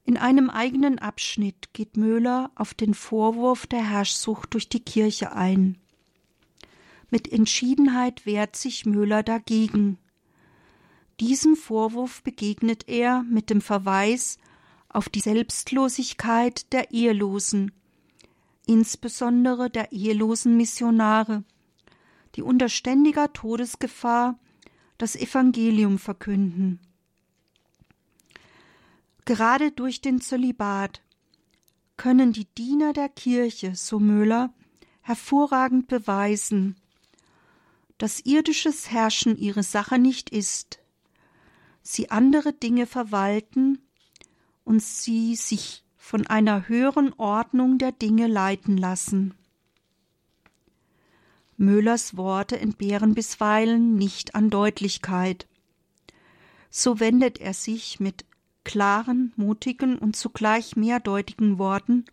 In 0.05 0.17
einem 0.17 0.51
eigenen 0.51 0.99
Abschnitt 0.99 1.73
geht 1.73 1.97
Möhler 1.97 2.51
auf 2.57 2.75
den 2.75 2.93
Vorwurf 2.93 3.67
der 3.67 3.88
Herrschsucht 3.88 4.53
durch 4.55 4.69
die 4.69 4.81
Kirche 4.81 5.33
ein. 5.33 5.79
Mit 7.11 7.31
Entschiedenheit 7.31 8.27
wehrt 8.27 8.57
sich 8.57 8.85
Möhler 8.85 9.23
dagegen. 9.23 9.99
Diesem 11.21 11.55
Vorwurf 11.55 12.23
begegnet 12.23 12.88
er 12.88 13.23
mit 13.23 13.49
dem 13.51 13.61
Verweis 13.61 14.38
auf 14.88 15.09
die 15.09 15.21
Selbstlosigkeit 15.21 16.73
der 16.73 16.91
Ehelosen, 16.91 17.73
insbesondere 18.66 19.70
der 19.70 19.92
ehelosen 19.92 20.57
Missionare, 20.57 21.44
die 22.35 22.42
unter 22.42 22.68
ständiger 22.68 23.33
Todesgefahr 23.33 24.38
das 24.98 25.16
Evangelium 25.16 25.98
verkünden. 25.98 26.81
Gerade 29.25 29.70
durch 29.70 30.01
den 30.01 30.20
Zölibat 30.20 31.03
können 31.96 32.33
die 32.33 32.46
Diener 32.46 32.92
der 32.92 33.09
Kirche, 33.09 33.75
so 33.77 34.01
Müller, 34.01 34.53
hervorragend 35.03 35.88
beweisen, 35.88 36.77
dass 37.98 38.20
irdisches 38.20 38.90
Herrschen 38.90 39.37
ihre 39.37 39.62
Sache 39.62 39.98
nicht 39.98 40.31
ist, 40.31 40.81
sie 41.83 42.11
andere 42.11 42.53
Dinge 42.53 42.87
verwalten 42.87 43.79
und 44.64 44.83
sie 44.83 45.37
sich 45.37 45.85
von 46.12 46.27
einer 46.27 46.68
höheren 46.68 47.14
Ordnung 47.14 47.79
der 47.79 47.90
Dinge 47.90 48.27
leiten 48.27 48.77
lassen. 48.77 49.33
Möhlers 51.57 52.18
Worte 52.18 52.61
entbehren 52.61 53.14
bisweilen 53.14 53.94
nicht 53.94 54.35
an 54.35 54.51
Deutlichkeit. 54.51 55.48
So 56.68 57.01
wendet 57.01 57.40
er 57.40 57.55
sich 57.55 57.98
mit 57.98 58.27
klaren, 58.62 59.33
mutigen 59.37 59.96
und 59.96 60.14
zugleich 60.14 60.77
mehrdeutigen 60.77 61.59
Worten 61.59 62.05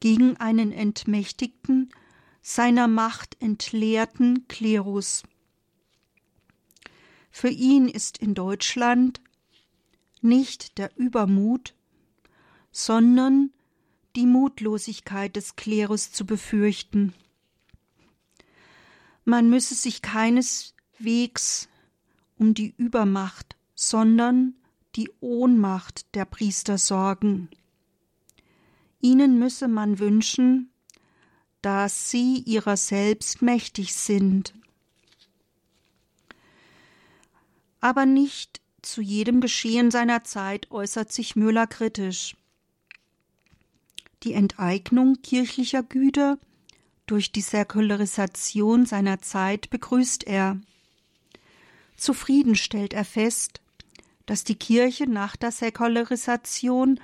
gegen 0.00 0.36
einen 0.38 0.72
entmächtigten, 0.72 1.90
seiner 2.42 2.88
Macht 2.88 3.40
entleerten 3.40 4.48
Klerus. 4.48 5.22
Für 7.30 7.50
ihn 7.50 7.88
ist 7.88 8.18
in 8.18 8.34
Deutschland 8.34 9.20
nicht 10.22 10.76
der 10.78 10.90
Übermut, 10.96 11.75
sondern 12.76 13.54
die 14.16 14.26
Mutlosigkeit 14.26 15.34
des 15.34 15.56
Klerus 15.56 16.12
zu 16.12 16.26
befürchten. 16.26 17.14
Man 19.24 19.48
müsse 19.48 19.74
sich 19.74 20.02
keineswegs 20.02 21.70
um 22.36 22.52
die 22.52 22.74
Übermacht, 22.76 23.56
sondern 23.74 24.56
die 24.94 25.08
Ohnmacht 25.20 26.14
der 26.14 26.26
Priester 26.26 26.76
sorgen. 26.76 27.48
Ihnen 29.00 29.38
müsse 29.38 29.68
man 29.68 29.98
wünschen, 29.98 30.68
dass 31.62 32.10
sie 32.10 32.40
ihrer 32.40 32.76
selbst 32.76 33.40
mächtig 33.40 33.94
sind. 33.94 34.52
Aber 37.80 38.04
nicht 38.04 38.60
zu 38.82 39.00
jedem 39.00 39.40
Geschehen 39.40 39.90
seiner 39.90 40.24
Zeit 40.24 40.70
äußert 40.70 41.10
sich 41.10 41.36
Müller 41.36 41.66
kritisch. 41.66 42.36
Die 44.26 44.32
Enteignung 44.32 45.22
kirchlicher 45.22 45.84
Güter 45.84 46.40
durch 47.06 47.30
die 47.30 47.42
Säkularisation 47.42 48.84
seiner 48.84 49.22
Zeit 49.22 49.70
begrüßt 49.70 50.26
er. 50.26 50.60
Zufrieden 51.96 52.56
stellt 52.56 52.92
er 52.92 53.04
fest, 53.04 53.60
dass 54.26 54.42
die 54.42 54.56
Kirche 54.56 55.08
nach 55.08 55.36
der 55.36 55.52
Säkularisation 55.52 56.98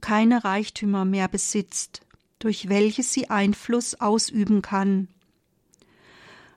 keine 0.00 0.42
Reichtümer 0.42 1.04
mehr 1.04 1.28
besitzt, 1.28 2.00
durch 2.40 2.68
welche 2.68 3.04
sie 3.04 3.30
Einfluss 3.30 4.00
ausüben 4.00 4.60
kann. 4.60 5.06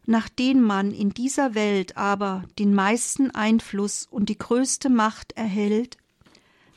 Nachdem 0.07 0.61
man 0.61 0.93
in 0.93 1.11
dieser 1.11 1.53
Welt 1.53 1.95
aber 1.95 2.43
den 2.57 2.73
meisten 2.73 3.29
Einfluss 3.29 4.07
und 4.09 4.29
die 4.29 4.37
größte 4.39 4.89
Macht 4.89 5.33
erhält, 5.33 5.97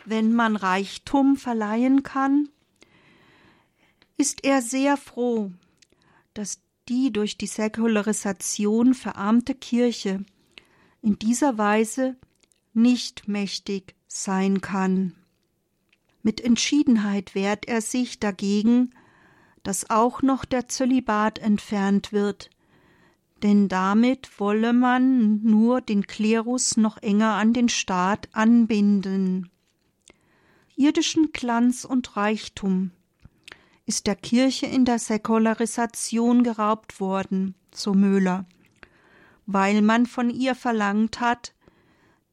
wenn 0.04 0.34
man 0.34 0.56
Reichtum 0.56 1.36
verleihen 1.36 2.02
kann, 2.02 2.50
ist 4.20 4.44
er 4.44 4.60
sehr 4.60 4.98
froh, 4.98 5.50
dass 6.34 6.60
die 6.90 7.10
durch 7.10 7.38
die 7.38 7.46
Säkularisation 7.46 8.92
verarmte 8.92 9.54
Kirche 9.54 10.22
in 11.00 11.18
dieser 11.18 11.56
Weise 11.56 12.16
nicht 12.74 13.28
mächtig 13.28 13.94
sein 14.08 14.60
kann. 14.60 15.14
Mit 16.22 16.42
Entschiedenheit 16.42 17.34
wehrt 17.34 17.66
er 17.66 17.80
sich 17.80 18.20
dagegen, 18.20 18.90
dass 19.62 19.88
auch 19.88 20.20
noch 20.20 20.44
der 20.44 20.68
Zölibat 20.68 21.38
entfernt 21.38 22.12
wird, 22.12 22.50
denn 23.42 23.68
damit 23.68 24.38
wolle 24.38 24.74
man 24.74 25.42
nur 25.42 25.80
den 25.80 26.06
Klerus 26.06 26.76
noch 26.76 26.98
enger 26.98 27.36
an 27.36 27.54
den 27.54 27.70
Staat 27.70 28.28
anbinden. 28.32 29.48
Irdischen 30.76 31.32
Glanz 31.32 31.86
und 31.86 32.18
Reichtum 32.18 32.90
ist 33.90 34.06
der 34.06 34.14
Kirche 34.14 34.66
in 34.66 34.84
der 34.84 35.00
Säkularisation 35.00 36.44
geraubt 36.44 37.00
worden, 37.00 37.56
so 37.74 37.92
Möhler, 37.92 38.46
weil 39.46 39.82
man 39.82 40.06
von 40.06 40.30
ihr 40.30 40.54
verlangt 40.54 41.18
hat, 41.18 41.54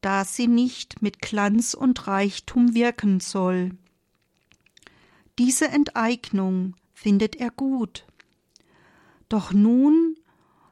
da 0.00 0.24
sie 0.24 0.46
nicht 0.46 1.02
mit 1.02 1.20
Glanz 1.20 1.74
und 1.74 2.06
Reichtum 2.06 2.74
wirken 2.74 3.18
soll. 3.18 3.72
Diese 5.40 5.66
Enteignung 5.66 6.76
findet 6.94 7.34
er 7.34 7.50
gut. 7.50 8.06
Doch 9.28 9.52
nun 9.52 10.14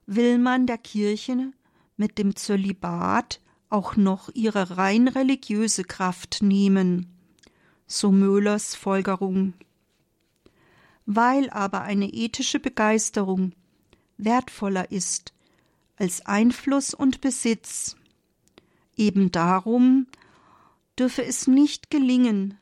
will 0.06 0.38
man 0.38 0.68
der 0.68 0.78
Kirche 0.78 1.50
mit 1.96 2.16
dem 2.16 2.36
Zölibat 2.36 3.40
auch 3.70 3.96
noch 3.96 4.30
ihre 4.34 4.76
rein 4.78 5.08
religiöse 5.08 5.82
Kraft 5.82 6.42
nehmen, 6.42 7.12
so 7.88 8.12
Möhlers 8.12 8.76
Folgerung. 8.76 9.54
Weil 11.06 11.48
aber 11.50 11.82
eine 11.82 12.08
ethische 12.08 12.60
Begeisterung 12.60 13.52
wertvoller 14.18 14.90
ist 14.90 15.32
als 15.96 16.26
Einfluss 16.26 16.92
und 16.92 17.20
Besitz, 17.20 17.96
Eben 18.96 19.30
darum 19.30 20.06
dürfe 20.98 21.22
es 21.24 21.46
nicht 21.46 21.90
gelingen, 21.90 22.58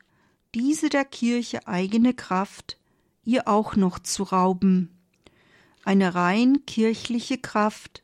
diese 0.53 0.89
der 0.89 1.05
Kirche 1.05 1.67
eigene 1.67 2.13
Kraft 2.13 2.77
ihr 3.23 3.47
auch 3.47 3.75
noch 3.75 3.99
zu 3.99 4.23
rauben. 4.23 4.91
Eine 5.83 6.13
rein 6.13 6.65
kirchliche 6.65 7.37
Kraft, 7.37 8.03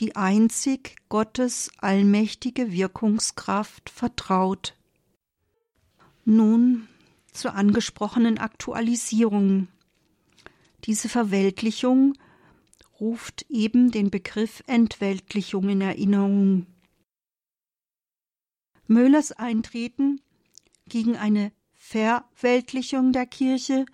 die 0.00 0.16
einzig 0.16 0.96
Gottes 1.08 1.70
allmächtige 1.78 2.72
Wirkungskraft 2.72 3.88
vertraut. 3.88 4.74
Nun 6.24 6.88
zur 7.32 7.54
angesprochenen 7.54 8.38
Aktualisierung. 8.38 9.68
Diese 10.84 11.08
Verweltlichung 11.08 12.14
ruft 13.00 13.46
eben 13.48 13.90
den 13.90 14.10
Begriff 14.10 14.62
Entweltlichung 14.66 15.68
in 15.68 15.80
Erinnerung. 15.80 16.66
Möhlers 18.86 19.32
Eintreten 19.32 20.20
gegen 20.86 21.16
eine 21.16 21.52
Verweltlichung 21.72 23.12
der 23.12 23.26
Kirche 23.26 23.86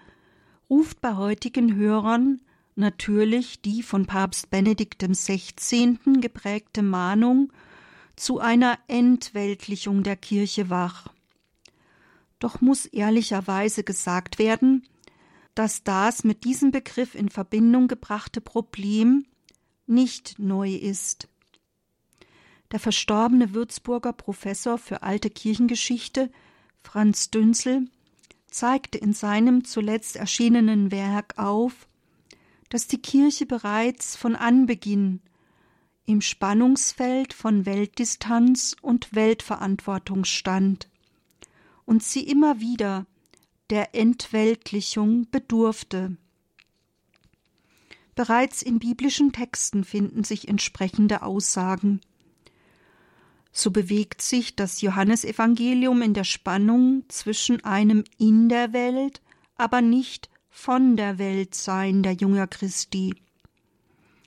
ruft 0.69 1.01
bei 1.01 1.15
heutigen 1.15 1.75
Hörern 1.75 2.41
natürlich 2.75 3.61
die 3.61 3.83
von 3.83 4.07
Papst 4.07 4.51
Benedikt 4.51 5.03
XVI. 5.03 5.99
geprägte 6.21 6.83
Mahnung 6.83 7.53
zu 8.17 8.39
einer 8.39 8.79
Entweltlichung 8.89 10.03
der 10.03 10.17
Kirche 10.17 10.71
wach. 10.71 11.09
Doch 12.39 12.61
muss 12.61 12.87
ehrlicherweise 12.87 13.83
gesagt 13.85 14.39
werden, 14.39 14.87
dass 15.55 15.83
das 15.83 16.23
mit 16.23 16.45
diesem 16.45 16.71
Begriff 16.71 17.15
in 17.15 17.31
Verbindung 17.31 17.89
gebrachte 17.89 18.41
Problem 18.41 19.27
nicht 19.87 20.39
neu 20.39 20.73
ist. 20.75 21.29
Der 22.71 22.79
verstorbene 22.79 23.55
Würzburger 23.55 24.13
Professor 24.13 24.79
für 24.79 25.03
alte 25.03 25.31
Kirchengeschichte 25.31 26.31
Franz 26.81 27.31
Dünzel 27.31 27.89
zeigte 28.47 28.99
in 28.99 29.13
seinem 29.13 29.65
zuletzt 29.65 30.17
erschienenen 30.17 30.91
Werk 30.91 31.39
auf, 31.39 31.89
dass 32.69 32.87
die 32.87 33.01
Kirche 33.01 33.47
bereits 33.47 34.17
von 34.17 34.37
Anbeginn 34.37 35.21
im 36.05 36.21
Spannungsfeld 36.21 37.33
von 37.33 37.67
Weltdistanz 37.67 38.77
und 38.81 39.15
Weltverantwortung 39.15 40.25
stand 40.25 40.88
und 41.89 42.03
sie 42.03 42.21
immer 42.21 42.61
wieder 42.61 43.07
der 43.71 43.95
Entweltlichung 43.95 45.27
bedurfte. 45.31 46.19
Bereits 48.15 48.61
in 48.61 48.79
biblischen 48.79 49.33
Texten 49.33 49.85
finden 49.85 50.23
sich 50.23 50.49
entsprechende 50.49 51.23
Aussagen. 51.23 52.03
So 53.53 53.71
bewegt 53.71 54.21
sich 54.21 54.55
das 54.55 54.83
Johannesevangelium 54.83 56.03
in 56.03 56.13
der 56.13 56.25
Spannung 56.25 57.05
zwischen 57.09 57.65
einem 57.65 58.05
in 58.19 58.51
der 58.51 58.75
Welt, 58.75 59.23
aber 59.57 59.81
nicht 59.81 60.29
von 60.51 60.95
der 60.95 61.19
Welt 61.19 61.55
sein 61.55 62.03
der 62.03 62.13
Jünger 62.13 62.49
Christi. 62.49 63.15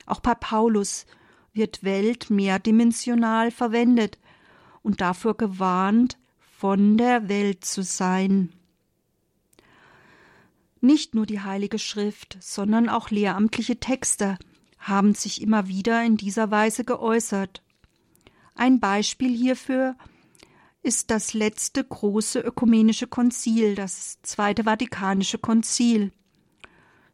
Auch 0.04 0.18
bei 0.18 0.34
Paulus 0.34 1.06
wird 1.52 1.84
Welt 1.84 2.28
mehrdimensional 2.28 3.52
verwendet 3.52 4.18
und 4.82 5.00
dafür 5.00 5.34
gewarnt, 5.34 6.18
von 6.62 6.96
der 6.96 7.28
Welt 7.28 7.64
zu 7.64 7.82
sein. 7.82 8.52
Nicht 10.80 11.12
nur 11.12 11.26
die 11.26 11.40
Heilige 11.40 11.80
Schrift, 11.80 12.38
sondern 12.38 12.88
auch 12.88 13.10
lehramtliche 13.10 13.80
Texte 13.80 14.38
haben 14.78 15.16
sich 15.16 15.42
immer 15.42 15.66
wieder 15.66 16.04
in 16.04 16.16
dieser 16.16 16.52
Weise 16.52 16.84
geäußert. 16.84 17.64
Ein 18.54 18.78
Beispiel 18.78 19.36
hierfür 19.36 19.96
ist 20.84 21.10
das 21.10 21.34
letzte 21.34 21.82
große 21.82 22.38
ökumenische 22.38 23.08
Konzil, 23.08 23.74
das 23.74 24.22
Zweite 24.22 24.62
Vatikanische 24.62 25.38
Konzil. 25.38 26.12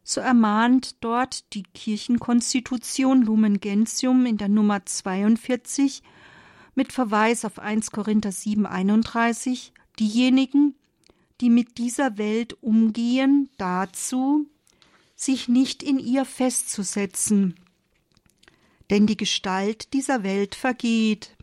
So 0.03 0.21
ermahnt 0.21 1.03
dort 1.03 1.55
die 1.55 1.63
Kirchenkonstitution 1.63 3.23
Lumen 3.23 3.59
Gentium 3.59 4.27
in 4.27 4.37
der 4.37 4.49
Nummer 4.49 4.85
42 4.85 6.03
mit 6.79 6.93
Verweis 6.93 7.43
auf 7.43 7.59
1 7.59 7.91
Korinther 7.91 8.31
7, 8.31 8.65
31 8.65 9.73
diejenigen, 9.99 10.75
die 11.41 11.49
mit 11.49 11.77
dieser 11.77 12.17
Welt 12.17 12.55
umgehen, 12.63 13.49
dazu, 13.57 14.47
sich 15.13 15.49
nicht 15.49 15.83
in 15.83 15.99
ihr 15.99 16.23
festzusetzen, 16.23 17.55
denn 18.89 19.07
die 19.07 19.17
Gestalt 19.17 19.91
dieser 19.91 20.23
Welt 20.23 20.55
vergeht. 20.55 21.35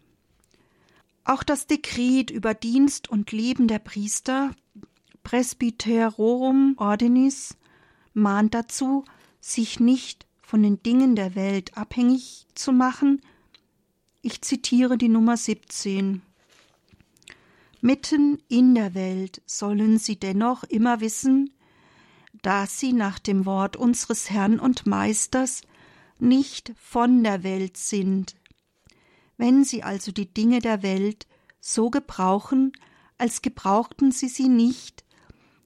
Auch 1.24 1.42
das 1.42 1.66
Dekret 1.66 2.30
über 2.30 2.54
Dienst 2.54 3.10
und 3.10 3.30
Leben 3.30 3.68
der 3.68 3.80
Priester 3.80 4.52
Presbyterorum 5.22 6.76
Ordinis 6.78 7.58
mahnt 8.14 8.54
dazu, 8.54 9.04
sich 9.42 9.80
nicht 9.80 10.26
von 10.40 10.62
den 10.62 10.82
Dingen 10.82 11.14
der 11.14 11.34
Welt 11.34 11.76
abhängig 11.76 12.46
zu 12.54 12.72
machen. 12.72 13.20
Ich 14.26 14.42
zitiere 14.42 14.98
die 14.98 15.08
Nummer 15.08 15.36
17. 15.36 16.20
Mitten 17.80 18.42
in 18.48 18.74
der 18.74 18.92
Welt 18.92 19.40
sollen 19.46 19.98
sie 19.98 20.18
dennoch 20.18 20.64
immer 20.64 21.00
wissen, 21.00 21.52
dass 22.42 22.80
sie 22.80 22.92
nach 22.92 23.20
dem 23.20 23.46
Wort 23.46 23.76
unseres 23.76 24.28
Herrn 24.28 24.58
und 24.58 24.84
Meisters 24.84 25.60
nicht 26.18 26.72
von 26.76 27.22
der 27.22 27.44
Welt 27.44 27.76
sind. 27.76 28.34
Wenn 29.36 29.62
sie 29.62 29.84
also 29.84 30.10
die 30.10 30.34
Dinge 30.34 30.58
der 30.58 30.82
Welt 30.82 31.28
so 31.60 31.88
gebrauchen, 31.88 32.72
als 33.18 33.42
gebrauchten 33.42 34.10
sie 34.10 34.28
sie 34.28 34.48
nicht, 34.48 35.04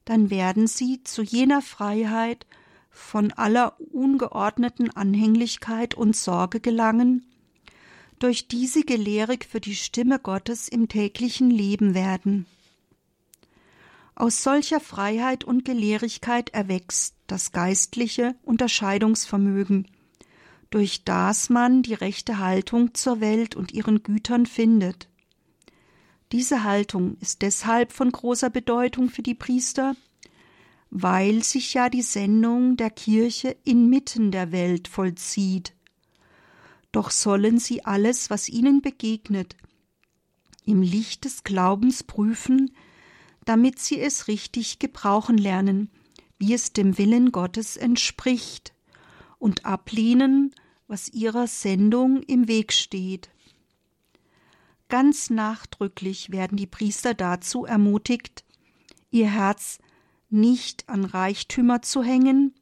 dann 0.05 0.29
werden 0.29 0.67
sie 0.67 1.03
zu 1.03 1.23
jener 1.23 1.63
Freiheit 1.63 2.47
von 2.91 3.33
aller 3.33 3.81
ungeordneten 3.91 4.91
Anhänglichkeit 4.91 5.95
und 5.95 6.15
Sorge 6.15 6.61
gelangen, 6.61 7.25
durch 8.21 8.47
die 8.49 8.67
sie 8.67 8.85
gelehrig 8.85 9.47
für 9.47 9.61
die 9.61 9.75
Stimme 9.75 10.21
Gottes 10.21 10.69
im 10.69 10.89
täglichen 10.89 11.51
Leben 11.51 11.95
werden. 11.95 12.47
Aus 14.15 14.43
solcher 14.43 14.79
Freiheit 14.79 15.45
und 15.45 15.65
Gelehrigkeit 15.65 16.51
erwächst 16.51 17.17
das 17.27 17.53
geistliche 17.53 18.35
Unterscheidungsvermögen, 18.43 19.89
durch 20.69 21.05
das 21.05 21.49
man 21.49 21.83
die 21.83 21.95
rechte 21.95 22.39
Haltung 22.39 22.95
zur 22.95 23.21
Welt 23.21 23.57
und 23.57 23.73
ihren 23.73 24.03
Gütern 24.03 24.45
findet. 24.45 25.09
Diese 26.31 26.63
Haltung 26.63 27.17
ist 27.21 27.41
deshalb 27.41 27.91
von 27.91 28.13
großer 28.13 28.51
Bedeutung 28.51 29.09
für 29.09 29.23
die 29.23 29.35
Priester, 29.35 29.97
weil 30.91 31.43
sich 31.43 31.73
ja 31.73 31.89
die 31.89 32.03
Sendung 32.03 32.77
der 32.77 32.91
Kirche 32.91 33.57
inmitten 33.65 34.31
der 34.31 34.53
Welt 34.53 34.89
vollzieht 34.89 35.73
doch 36.93 37.11
sollen 37.11 37.59
sie 37.59 37.85
alles, 37.85 38.31
was 38.31 38.49
ihnen 38.49 38.83
begegnet, 38.83 39.57
im 40.65 40.83
Licht 40.83 41.25
des 41.25 41.45
Glaubens 41.45 42.03
prüfen, 42.03 42.73
damit 43.45 43.79
sie 43.79 44.01
es 44.01 44.29
richtig 44.29 44.79
gebrauchen 44.79 45.39
lernen, 45.39 45.91
wie 46.39 46.55
es 46.55 46.73
dem 46.73 46.99
Willen 46.99 47.33
Gottes 47.33 47.77
entspricht, 47.77 48.75
und 49.39 49.65
ablehnen, 49.65 50.55
was 50.87 51.09
ihrer 51.09 51.47
Sendung 51.47 52.23
im 52.25 52.47
Weg 52.47 52.73
steht. 52.73 53.31
Ganz 54.89 55.31
nachdrücklich 55.31 56.31
werden 56.31 56.57
die 56.57 56.67
Priester 56.67 57.15
dazu 57.15 57.65
ermutigt, 57.65 58.45
ihr 59.11 59.31
Herz 59.31 59.79
nicht 60.29 60.89
an 60.89 61.05
Reichtümer 61.05 61.81
zu 61.81 62.03
hängen, 62.03 62.55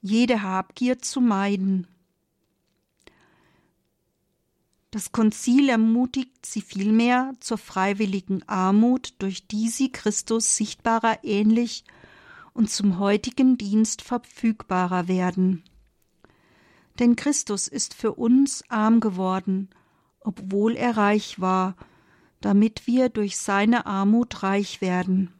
jede 0.00 0.42
Habgier 0.42 1.00
zu 1.00 1.20
meiden. 1.20 1.86
Das 4.90 5.12
Konzil 5.12 5.68
ermutigt 5.68 6.44
sie 6.44 6.62
vielmehr 6.62 7.34
zur 7.38 7.58
freiwilligen 7.58 8.48
Armut, 8.48 9.14
durch 9.20 9.46
die 9.46 9.68
sie 9.68 9.92
Christus 9.92 10.56
sichtbarer 10.56 11.22
ähnlich 11.22 11.84
und 12.54 12.70
zum 12.70 12.98
heutigen 12.98 13.56
Dienst 13.56 14.02
verfügbarer 14.02 15.06
werden. 15.06 15.62
Denn 16.98 17.14
Christus 17.14 17.68
ist 17.68 17.94
für 17.94 18.14
uns 18.14 18.64
arm 18.68 18.98
geworden, 18.98 19.70
obwohl 20.20 20.74
er 20.74 20.96
reich 20.96 21.40
war, 21.40 21.76
damit 22.40 22.86
wir 22.88 23.10
durch 23.10 23.38
seine 23.38 23.86
Armut 23.86 24.42
reich 24.42 24.80
werden. 24.80 25.32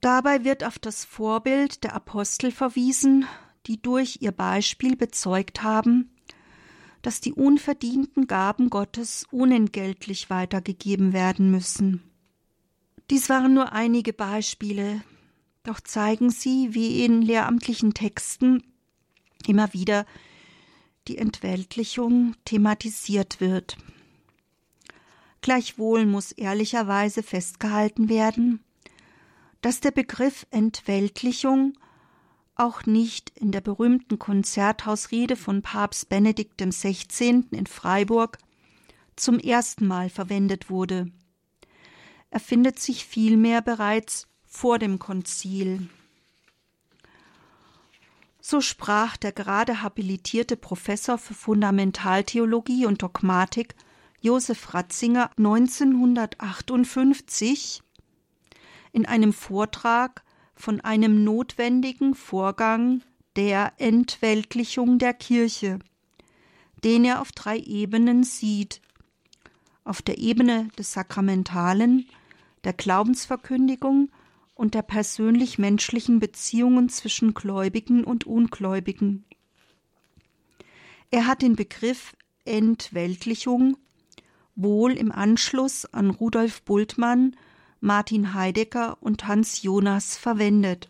Dabei 0.00 0.42
wird 0.42 0.64
auf 0.64 0.78
das 0.78 1.04
Vorbild 1.04 1.84
der 1.84 1.94
Apostel 1.94 2.50
verwiesen, 2.50 3.26
die 3.66 3.80
durch 3.80 4.18
ihr 4.20 4.32
Beispiel 4.32 4.96
bezeugt 4.96 5.62
haben, 5.62 6.11
dass 7.02 7.20
die 7.20 7.32
unverdienten 7.32 8.26
Gaben 8.26 8.70
Gottes 8.70 9.26
unentgeltlich 9.30 10.30
weitergegeben 10.30 11.12
werden 11.12 11.50
müssen. 11.50 12.02
Dies 13.10 13.28
waren 13.28 13.54
nur 13.54 13.72
einige 13.72 14.12
Beispiele, 14.12 15.02
doch 15.64 15.80
zeigen 15.80 16.30
sie, 16.30 16.74
wie 16.74 17.04
in 17.04 17.20
lehramtlichen 17.22 17.92
Texten 17.92 18.62
immer 19.46 19.72
wieder 19.72 20.06
die 21.08 21.18
Entweltlichung 21.18 22.34
thematisiert 22.44 23.40
wird. 23.40 23.76
Gleichwohl 25.40 26.06
muss 26.06 26.30
ehrlicherweise 26.30 27.24
festgehalten 27.24 28.08
werden, 28.08 28.60
dass 29.60 29.80
der 29.80 29.90
Begriff 29.90 30.46
Entweltlichung 30.50 31.74
auch 32.54 32.86
nicht 32.86 33.30
in 33.30 33.50
der 33.52 33.60
berühmten 33.60 34.18
Konzerthausrede 34.18 35.36
von 35.36 35.62
Papst 35.62 36.08
Benedikt 36.08 36.60
XVI. 36.60 37.44
in 37.50 37.66
Freiburg 37.66 38.38
zum 39.16 39.38
ersten 39.38 39.86
Mal 39.86 40.08
verwendet 40.10 40.70
wurde. 40.70 41.10
Er 42.30 42.40
findet 42.40 42.78
sich 42.78 43.04
vielmehr 43.04 43.60
bereits 43.62 44.26
vor 44.46 44.78
dem 44.78 44.98
Konzil. 44.98 45.88
So 48.40 48.60
sprach 48.60 49.16
der 49.16 49.32
gerade 49.32 49.82
habilitierte 49.82 50.56
Professor 50.56 51.16
für 51.16 51.34
Fundamentaltheologie 51.34 52.86
und 52.86 53.02
Dogmatik 53.02 53.76
Josef 54.20 54.74
Ratzinger 54.74 55.30
1958 55.36 57.82
in 58.92 59.06
einem 59.06 59.32
Vortrag 59.32 60.24
von 60.62 60.80
einem 60.80 61.24
notwendigen 61.24 62.14
Vorgang 62.14 63.02
der 63.34 63.72
Entweltlichung 63.78 65.00
der 65.00 65.12
Kirche, 65.12 65.80
den 66.84 67.04
er 67.04 67.20
auf 67.20 67.32
drei 67.32 67.58
Ebenen 67.58 68.22
sieht. 68.22 68.80
Auf 69.82 70.02
der 70.02 70.18
Ebene 70.18 70.68
des 70.78 70.92
Sakramentalen, 70.92 72.06
der 72.62 72.74
Glaubensverkündigung 72.74 74.12
und 74.54 74.74
der 74.74 74.82
persönlich-menschlichen 74.82 76.20
Beziehungen 76.20 76.88
zwischen 76.88 77.34
Gläubigen 77.34 78.04
und 78.04 78.24
Ungläubigen. 78.24 79.24
Er 81.10 81.26
hat 81.26 81.42
den 81.42 81.56
Begriff 81.56 82.14
Entweltlichung 82.44 83.76
wohl 84.54 84.92
im 84.92 85.10
Anschluss 85.10 85.86
an 85.86 86.10
Rudolf 86.10 86.62
Bultmann, 86.62 87.34
Martin 87.84 88.32
Heidegger 88.32 88.96
und 89.00 89.26
Hans 89.26 89.62
Jonas 89.62 90.16
verwendet. 90.16 90.88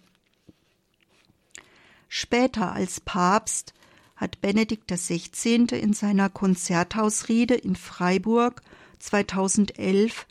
Später 2.07 2.73
als 2.73 3.01
Papst 3.01 3.73
hat 4.15 4.43
Benedikt 4.43 4.93
XVI. 4.93 5.65
in 5.71 5.95
seiner 5.95 6.29
Konzerthausrede 6.29 7.55
in 7.55 7.77
Freiburg 7.77 8.61
2011 8.99 10.27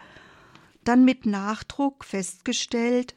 dann 0.83 1.03
mit 1.03 1.25
Nachdruck 1.25 2.05
festgestellt, 2.05 3.15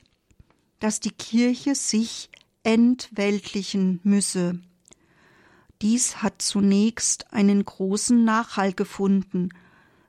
dass 0.80 1.00
die 1.00 1.12
Kirche 1.12 1.74
sich 1.74 2.30
entweltlichen 2.62 4.00
müsse. 4.04 4.58
Dies 5.82 6.22
hat 6.22 6.40
zunächst 6.40 7.30
einen 7.34 7.62
großen 7.62 8.24
Nachhall 8.24 8.72
gefunden, 8.72 9.50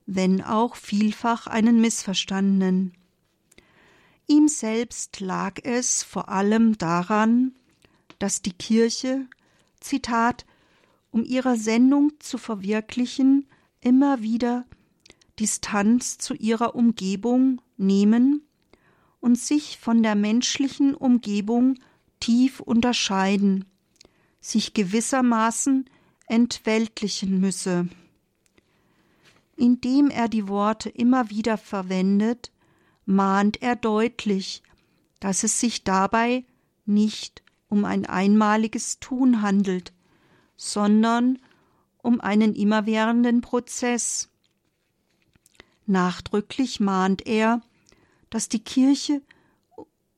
wenn 0.06 0.42
auch 0.42 0.78
vielfach 0.78 1.48
einen 1.48 1.82
missverstandenen. 1.82 2.94
Ihm 4.28 4.48
selbst 4.48 5.20
lag 5.20 5.60
es 5.64 6.04
vor 6.04 6.30
allem 6.30 6.78
daran, 6.78 7.54
dass 8.20 8.42
die 8.42 8.54
Kirche, 8.54 9.28
Zitat, 9.80 10.46
um 11.12 11.24
ihre 11.24 11.58
Sendung 11.58 12.12
zu 12.20 12.38
verwirklichen, 12.38 13.48
immer 13.82 14.22
wieder 14.22 14.66
Distanz 15.40 16.18
zu 16.18 16.34
ihrer 16.34 16.76
Umgebung 16.76 17.62
nehmen 17.78 18.42
und 19.20 19.38
sich 19.38 19.78
von 19.78 20.02
der 20.02 20.16
menschlichen 20.16 20.96
Umgebung 20.96 21.76
tief 22.20 22.60
unterscheiden, 22.62 23.66
sich 24.40 24.74
gewissermaßen 24.74 25.86
entweltlichen 26.28 27.40
müsse. 27.40 27.88
Indem 29.56 30.10
er 30.10 30.28
die 30.28 30.48
Worte 30.48 30.90
immer 30.90 31.30
wieder 31.30 31.58
verwendet, 31.58 32.52
mahnt 33.06 33.62
er 33.62 33.76
deutlich, 33.76 34.64
dass 35.20 35.44
es 35.44 35.60
sich 35.60 35.84
dabei 35.84 36.44
nicht 36.86 37.44
um 37.70 37.86
ein 37.86 38.06
einmaliges 38.06 39.00
Tun 39.00 39.42
handelt, 39.42 39.94
sondern 40.56 41.40
um 41.98 42.22
einen 42.22 42.54
immerwährenden 42.54 43.42
Prozess. 43.42 44.30
Nachdrücklich 45.86 46.80
mahnt 46.80 47.26
er, 47.26 47.62
dass 48.30 48.50
die 48.50 48.64
Kirche, 48.64 49.22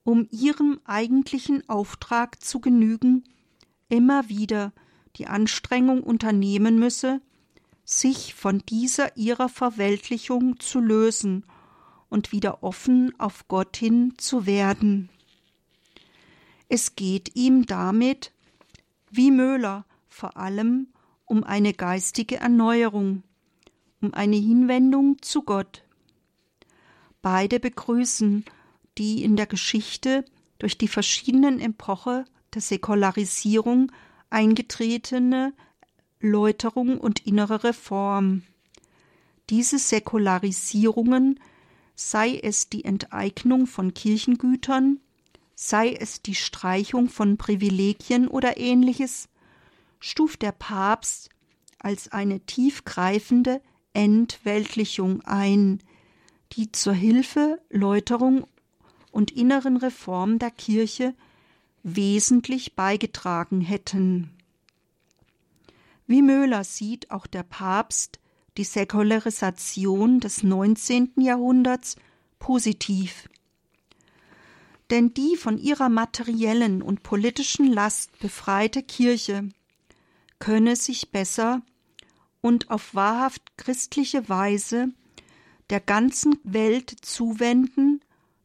um 0.04 0.28
ihrem 0.32 0.80
eigentlichen 0.86 1.68
Auftrag 1.70 2.44
zu 2.44 2.60
genügen, 2.60 3.24
immer 3.90 4.30
wieder 4.30 4.74
die 5.16 5.28
Anstrengung 5.28 6.04
unternehmen 6.04 6.80
müsse, 6.80 7.22
sich 7.84 8.34
von 8.34 8.60
dieser 8.68 9.16
ihrer 9.16 9.50
Verweltlichung 9.50 10.60
zu 10.60 10.80
lösen 10.80 11.46
und 12.10 12.32
wieder 12.32 12.64
offen 12.64 13.14
auf 13.20 13.48
Gott 13.48 13.78
hin 13.78 14.14
zu 14.18 14.46
werden. 14.46 15.10
Es 16.70 16.96
geht 16.96 17.36
ihm 17.36 17.66
damit, 17.66 18.32
wie 19.10 19.32
Möhler, 19.32 19.86
vor 20.08 20.38
allem 20.38 20.88
um 21.26 21.44
eine 21.44 21.74
geistige 21.74 22.38
Erneuerung, 22.38 23.24
um 24.02 24.14
eine 24.14 24.38
Hinwendung 24.38 25.22
zu 25.22 25.44
Gott. 25.44 25.84
Beide 27.22 27.60
begrüßen 27.60 28.46
die 28.98 29.24
in 29.24 29.36
der 29.36 29.46
Geschichte 29.46 30.26
durch 30.60 30.78
die 30.78 30.88
verschiedenen 30.88 31.60
Epoche 31.60 32.26
der 32.54 32.62
Säkularisierung 32.62 33.92
eingetretene 34.30 35.54
Läuterung 36.20 36.98
und 37.00 37.26
innere 37.26 37.64
Reform. 37.64 38.44
Diese 39.50 39.78
Säkularisierungen, 39.78 41.40
sei 41.98 42.40
es 42.42 42.70
die 42.70 42.86
Enteignung 42.86 43.66
von 43.66 43.94
Kirchengütern, 43.94 45.00
sei 45.56 45.94
es 45.94 46.22
die 46.22 46.36
Streichung 46.36 47.10
von 47.10 47.38
Privilegien 47.38 48.28
oder 48.28 48.58
ähnliches, 48.58 49.28
stuft 50.00 50.44
der 50.44 50.52
Papst 50.52 51.30
als 51.80 52.12
eine 52.12 52.40
tiefgreifende 52.42 53.62
Entweltlichung 53.94 55.22
ein, 55.22 55.82
die 56.52 56.72
zur 56.72 56.94
Hilfe, 56.94 57.60
Läuterung 57.72 58.46
und 59.12 59.32
inneren 59.32 59.78
Reform 59.78 60.38
der 60.38 60.52
Kirche 60.52 61.16
wesentlich 61.82 62.76
beigetragen 62.76 63.60
hätten. 63.60 64.30
Wie 66.06 66.22
Möhler 66.22 66.64
sieht 66.64 67.10
auch 67.10 67.26
der 67.26 67.44
Papst 67.44 68.20
die 68.58 68.64
Säkularisation 68.64 70.20
des 70.20 70.44
19. 70.44 71.14
Jahrhunderts 71.18 71.96
positiv. 72.40 73.30
Denn 74.90 75.14
die 75.14 75.36
von 75.36 75.58
ihrer 75.58 75.90
materiellen 75.90 76.82
und 76.82 77.04
politischen 77.04 77.68
Last 77.68 78.18
befreite 78.20 78.84
Kirche 78.84 79.50
könne 80.40 80.76
sich 80.76 81.12
besser 81.12 81.62
und 82.42 82.70
auf 82.70 82.96
wahrhaft 82.96 83.58
christliche 83.58 84.30
Weise 84.30 84.90
der 85.70 85.82
ganzen 85.82 86.40
Welt 86.44 86.96
zuwenden, 87.02 88.02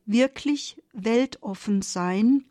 wirklich 0.06 0.82
weltoffen 0.92 1.82
sein 1.82 2.44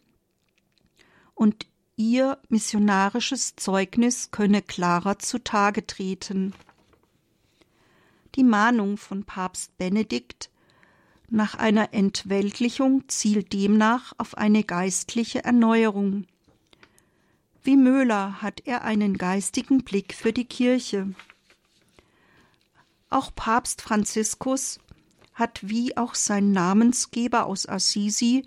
und 1.36 1.68
ihr 1.98 2.38
missionarisches 2.50 3.56
Zeugnis 3.58 4.32
könne 4.32 4.62
klarer 4.62 5.20
zutage 5.20 5.86
treten. 5.86 6.54
Die 8.36 8.44
Mahnung 8.44 8.98
von 8.98 9.26
Papst 9.26 9.78
Benedikt 9.78 10.50
nach 11.30 11.56
einer 11.56 11.94
Entweltlichung 11.94 13.08
zielt 13.08 13.54
demnach 13.54 14.14
auf 14.18 14.38
eine 14.38 14.64
geistliche 14.64 15.44
Erneuerung. 15.44 16.26
Wie 17.64 17.78
Möhler 17.78 18.42
hat 18.42 18.62
er 18.66 18.84
einen 18.84 19.18
geistigen 19.18 19.84
Blick 19.84 20.14
für 20.14 20.34
die 20.34 20.46
Kirche. 20.46 21.14
Auch 23.10 23.36
Papst 23.36 23.82
Franziskus 23.82 24.80
hat 25.34 25.60
wie 25.62 25.98
auch 25.98 26.16
sein 26.16 26.52
Namensgeber 26.52 27.46
aus 27.46 27.68
Assisi 27.68 28.46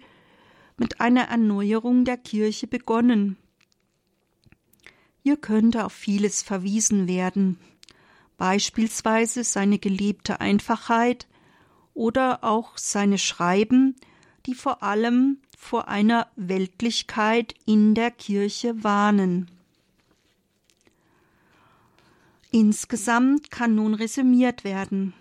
mit 0.77 1.01
einer 1.01 1.29
Erneuerung 1.29 2.05
der 2.05 2.17
Kirche 2.17 2.67
begonnen. 2.67 3.37
Hier 5.23 5.37
könnte 5.37 5.85
auf 5.85 5.93
vieles 5.93 6.43
verwiesen 6.43 7.09
werden, 7.09 7.59
beispielsweise 8.37 9.45
seine 9.45 9.79
gelebte 9.79 10.41
Einfachheit 10.41 11.27
oder 11.95 12.43
auch 12.43 12.77
seine 12.77 13.19
Schreiben, 13.19 13.97
die 14.47 14.55
vor 14.55 14.83
allem 14.83 15.39
vor 15.57 15.89
einer 15.89 16.29
Weltlichkeit 16.37 17.55
in 17.65 17.95
der 17.95 18.11
Kirche 18.11 18.85
warnen. 18.85 19.51
Insgesamt 22.51 23.51
kann 23.51 23.75
nun 23.75 23.95
resümiert 23.95 24.63
werden. 24.63 25.15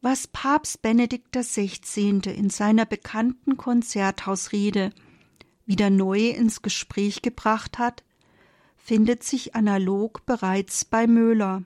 Was 0.00 0.26
Papst 0.26 0.82
Benedikt 0.82 1.34
XVI. 1.34 2.20
in 2.26 2.50
seiner 2.50 2.86
bekannten 2.86 3.56
Konzerthausrede 3.56 4.90
wieder 5.66 5.90
neu 5.90 6.28
ins 6.28 6.62
Gespräch 6.62 7.22
gebracht 7.22 7.78
hat, 7.78 8.04
findet 8.84 9.22
sich 9.22 9.54
analog 9.54 10.26
bereits 10.26 10.84
bei 10.84 11.06
Möhler. 11.06 11.62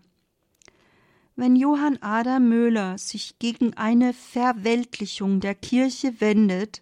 Wenn 1.35 1.57
Johann 1.57 1.99
Adam 2.01 2.49
Möhler 2.49 2.97
sich 2.97 3.41
gegen 3.41 3.75
eine 3.75 4.13
Verweltlichung 4.13 5.41
der 5.41 5.57
Kirche 5.57 6.21
wendet, 6.21 6.81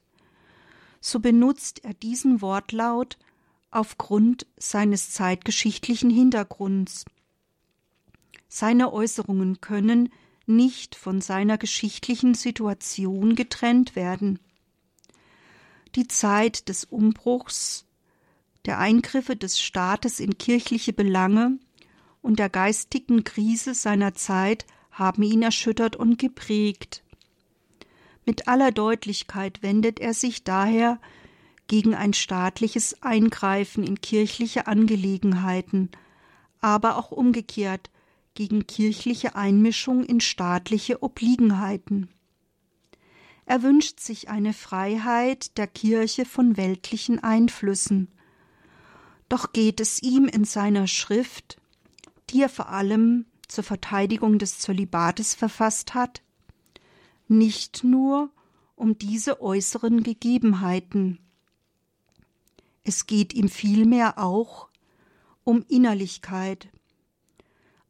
so 1.00 1.20
benutzt 1.20 1.84
er 1.84 1.94
diesen 1.94 2.42
Wortlaut 2.42 3.16
aufgrund 3.70 4.46
seines 4.58 5.10
zeitgeschichtlichen 5.10 6.10
Hintergrunds. 6.10 7.06
Seine 8.46 8.92
Äußerungen 8.92 9.62
können 9.62 10.10
nicht 10.44 10.96
von 10.96 11.22
seiner 11.22 11.56
geschichtlichen 11.56 12.34
Situation 12.34 13.36
getrennt 13.36 13.96
werden. 13.96 14.38
Die 15.94 16.08
Zeit 16.08 16.68
des 16.68 16.84
Umbruchs, 16.84 17.85
der 18.66 18.78
Eingriffe 18.78 19.36
des 19.36 19.60
Staates 19.60 20.20
in 20.20 20.38
kirchliche 20.38 20.92
Belange 20.92 21.58
und 22.20 22.38
der 22.38 22.50
geistigen 22.50 23.24
Krise 23.24 23.74
seiner 23.74 24.14
Zeit 24.14 24.66
haben 24.90 25.22
ihn 25.22 25.42
erschüttert 25.42 25.96
und 25.96 26.18
geprägt. 26.18 27.02
Mit 28.24 28.48
aller 28.48 28.72
Deutlichkeit 28.72 29.62
wendet 29.62 30.00
er 30.00 30.12
sich 30.12 30.42
daher 30.42 31.00
gegen 31.68 31.94
ein 31.94 32.12
staatliches 32.12 33.02
Eingreifen 33.02 33.84
in 33.84 34.00
kirchliche 34.00 34.66
Angelegenheiten, 34.66 35.90
aber 36.60 36.96
auch 36.96 37.12
umgekehrt 37.12 37.90
gegen 38.34 38.66
kirchliche 38.66 39.36
Einmischung 39.36 40.04
in 40.04 40.20
staatliche 40.20 41.02
Obliegenheiten. 41.02 42.08
Er 43.46 43.62
wünscht 43.62 44.00
sich 44.00 44.28
eine 44.28 44.52
Freiheit 44.52 45.56
der 45.56 45.68
Kirche 45.68 46.24
von 46.24 46.56
weltlichen 46.56 47.22
Einflüssen. 47.22 48.08
Doch 49.28 49.52
geht 49.52 49.80
es 49.80 50.02
ihm 50.02 50.26
in 50.26 50.44
seiner 50.44 50.86
Schrift 50.86 51.58
die 52.30 52.42
er 52.42 52.48
vor 52.48 52.68
allem 52.68 53.26
zur 53.48 53.64
Verteidigung 53.64 54.38
des 54.38 54.58
Zölibates 54.58 55.34
verfasst 55.34 55.94
hat, 55.94 56.22
nicht 57.28 57.84
nur 57.84 58.30
um 58.74 58.98
diese 58.98 59.40
äußeren 59.40 60.02
Gegebenheiten. 60.02 61.18
Es 62.84 63.06
geht 63.06 63.32
ihm 63.32 63.48
vielmehr 63.48 64.18
auch 64.18 64.68
um 65.44 65.64
Innerlichkeit, 65.68 66.68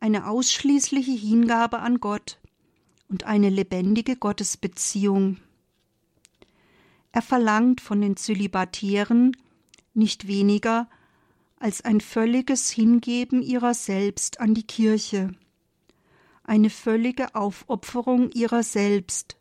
eine 0.00 0.28
ausschließliche 0.28 1.12
Hingabe 1.12 1.78
an 1.78 2.00
Gott 2.00 2.38
und 3.08 3.24
eine 3.24 3.48
lebendige 3.48 4.16
Gottesbeziehung. 4.16 5.38
Er 7.12 7.22
verlangt 7.22 7.80
von 7.80 8.00
den 8.00 8.16
Zölibatären 8.16 9.34
nicht 9.94 10.26
weniger 10.26 10.88
als 11.56 11.80
ein 11.82 12.00
völliges 12.00 12.70
Hingeben 12.70 13.42
ihrer 13.42 13.74
selbst 13.74 14.40
an 14.40 14.54
die 14.54 14.66
Kirche, 14.66 15.34
eine 16.44 16.70
völlige 16.70 17.34
Aufopferung 17.34 18.30
ihrer 18.32 18.62
selbst, 18.62 19.36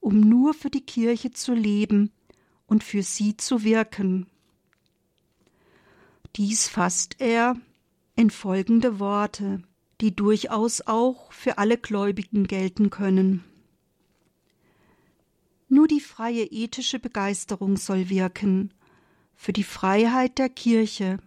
um 0.00 0.20
nur 0.20 0.54
für 0.54 0.70
die 0.70 0.84
Kirche 0.84 1.32
zu 1.32 1.52
leben 1.52 2.12
und 2.66 2.84
für 2.84 3.02
sie 3.02 3.36
zu 3.36 3.64
wirken. 3.64 4.26
Dies 6.36 6.68
fasst 6.68 7.16
er 7.18 7.56
in 8.14 8.30
folgende 8.30 8.98
Worte, 8.98 9.62
die 10.00 10.14
durchaus 10.14 10.82
auch 10.82 11.32
für 11.32 11.58
alle 11.58 11.78
Gläubigen 11.78 12.46
gelten 12.46 12.90
können. 12.90 13.44
Nur 15.68 15.88
die 15.88 16.00
freie 16.00 16.44
ethische 16.44 16.98
Begeisterung 16.98 17.76
soll 17.76 18.08
wirken, 18.08 18.72
für 19.36 19.52
die 19.52 19.64
Freiheit 19.64 20.38
der 20.38 20.48
Kirche, 20.48 21.18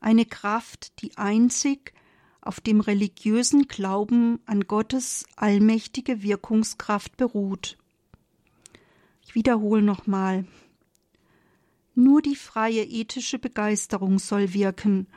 eine 0.00 0.24
Kraft, 0.24 1.02
die 1.02 1.16
einzig 1.18 1.92
auf 2.40 2.60
dem 2.60 2.80
religiösen 2.80 3.68
Glauben 3.68 4.40
an 4.46 4.62
Gottes 4.62 5.26
allmächtige 5.36 6.22
Wirkungskraft 6.22 7.16
beruht. 7.16 7.76
Ich 9.26 9.34
wiederhole 9.34 9.82
nochmal. 9.82 10.46
Nur 11.94 12.22
die 12.22 12.36
freie 12.36 12.84
ethische 12.84 13.38
Begeisterung 13.38 14.18
soll 14.18 14.54
wirken 14.54 15.08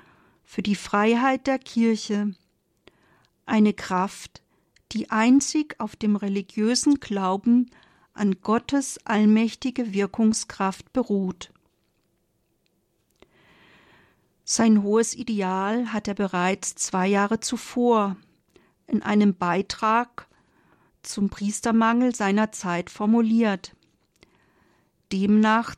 für 0.43 0.63
die 0.63 0.75
Freiheit 0.75 1.47
der 1.47 1.59
Kirche, 1.59 2.35
eine 3.45 3.73
Kraft, 3.73 4.41
die 4.91 5.09
einzig 5.11 5.79
auf 5.79 5.95
dem 5.95 6.15
religiösen 6.15 6.99
Glauben 6.99 7.69
an 8.13 8.41
Gottes 8.41 8.99
allmächtige 9.05 9.93
Wirkungskraft 9.93 10.91
beruht. 10.91 11.53
Sein 14.53 14.83
hohes 14.83 15.15
Ideal 15.15 15.93
hat 15.93 16.09
er 16.09 16.13
bereits 16.13 16.75
zwei 16.75 17.07
Jahre 17.07 17.39
zuvor 17.39 18.17
in 18.85 19.01
einem 19.01 19.33
Beitrag 19.33 20.27
zum 21.03 21.29
Priestermangel 21.29 22.13
seiner 22.13 22.51
Zeit 22.51 22.89
formuliert. 22.89 23.73
Demnach 25.13 25.75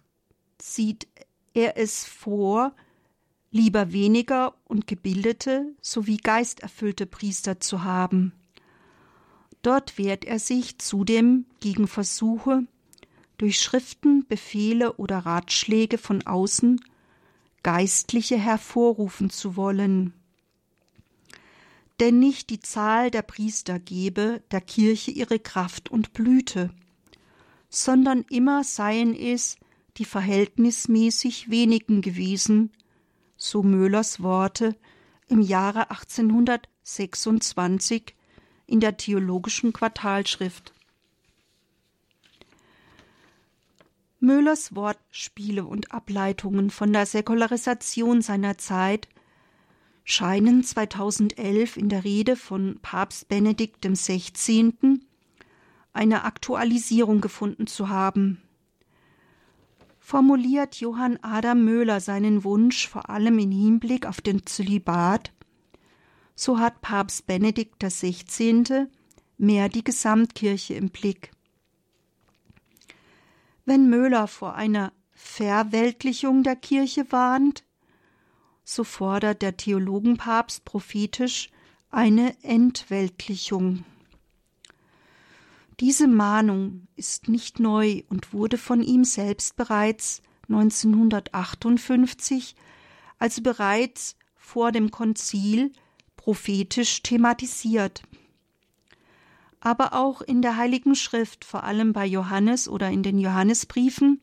sieht 0.59 1.07
er 1.53 1.77
es 1.77 2.03
vor, 2.05 2.73
lieber 3.51 3.91
weniger 3.91 4.55
und 4.65 4.87
gebildete 4.87 5.75
sowie 5.79 6.17
geisterfüllte 6.17 7.05
Priester 7.05 7.59
zu 7.59 7.83
haben. 7.83 8.33
Dort 9.61 9.99
wehrt 9.99 10.25
er 10.25 10.39
sich 10.39 10.79
zudem 10.79 11.45
gegen 11.59 11.87
Versuche, 11.87 12.65
durch 13.37 13.59
Schriften, 13.59 14.25
Befehle 14.27 14.93
oder 14.93 15.19
Ratschläge 15.19 15.99
von 15.99 16.25
außen 16.25 16.81
Geistliche 17.63 18.37
hervorrufen 18.37 19.29
zu 19.29 19.55
wollen. 19.55 20.13
Denn 21.99 22.19
nicht 22.19 22.49
die 22.49 22.59
Zahl 22.59 23.11
der 23.11 23.21
Priester 23.21 23.77
gebe 23.79 24.41
der 24.51 24.61
Kirche 24.61 25.11
ihre 25.11 25.39
Kraft 25.39 25.89
und 25.89 26.13
Blüte, 26.13 26.71
sondern 27.69 28.25
immer 28.29 28.63
seien 28.63 29.13
es 29.15 29.57
die 29.97 30.05
verhältnismäßig 30.05 31.49
wenigen 31.49 32.01
gewesen, 32.01 32.71
so 33.37 33.63
Möhlers 33.63 34.21
Worte 34.21 34.75
im 35.27 35.41
Jahre 35.41 35.89
1826 35.91 38.15
in 38.65 38.79
der 38.79 38.97
theologischen 38.97 39.73
Quartalschrift. 39.73 40.73
Müllers 44.23 44.73
Wortspiele 44.73 45.65
und 45.65 45.91
Ableitungen 45.91 46.69
von 46.69 46.93
der 46.93 47.05
Säkularisation 47.05 48.21
seiner 48.21 48.57
Zeit 48.57 49.09
scheinen 50.05 50.63
2011 50.63 51.75
in 51.75 51.89
der 51.89 52.05
Rede 52.05 52.37
von 52.37 52.79
Papst 52.81 53.27
Benedikt 53.27 53.85
XVI. 53.85 55.01
eine 55.91 56.23
Aktualisierung 56.23 57.19
gefunden 57.19 57.67
zu 57.67 57.89
haben. 57.89 58.41
Formuliert 59.99 60.75
Johann 60.77 61.19
Adam 61.21 61.65
Möhler 61.65 61.99
seinen 61.99 62.45
Wunsch 62.45 62.87
vor 62.87 63.09
allem 63.09 63.37
in 63.39 63.51
Hinblick 63.51 64.05
auf 64.05 64.21
den 64.21 64.45
Zölibat, 64.45 65.33
so 66.33 66.59
hat 66.59 66.79
Papst 66.79 67.27
Benedikt 67.27 67.83
XVI. 67.83 68.87
mehr 69.37 69.67
die 69.67 69.83
Gesamtkirche 69.83 70.75
im 70.75 70.91
Blick. 70.91 71.32
Wenn 73.65 73.89
Möhler 73.89 74.27
vor 74.27 74.55
einer 74.55 74.91
Verweltlichung 75.11 76.43
der 76.43 76.55
Kirche 76.55 77.11
warnt, 77.11 77.63
so 78.63 78.83
fordert 78.83 79.41
der 79.41 79.57
Theologenpapst 79.57 80.65
prophetisch 80.65 81.49
eine 81.89 82.35
Entweltlichung. 82.43 83.85
Diese 85.79 86.07
Mahnung 86.07 86.87
ist 86.95 87.29
nicht 87.29 87.59
neu 87.59 88.03
und 88.09 88.33
wurde 88.33 88.57
von 88.57 88.81
ihm 88.81 89.05
selbst 89.05 89.55
bereits 89.55 90.21
1958, 90.49 92.55
also 93.17 93.41
bereits 93.41 94.17
vor 94.35 94.71
dem 94.71 94.91
Konzil, 94.91 95.71
prophetisch 96.15 97.01
thematisiert 97.01 98.03
aber 99.65 99.93
auch 99.93 100.21
in 100.21 100.41
der 100.41 100.57
Heiligen 100.57 100.93
Schrift, 100.93 101.45
vor 101.45 101.63
allem 101.63 101.93
bei 101.93 102.05
Johannes 102.05 102.67
oder 102.67 102.89
in 102.89 103.01
den 103.01 103.17
Johannesbriefen, 103.17 104.19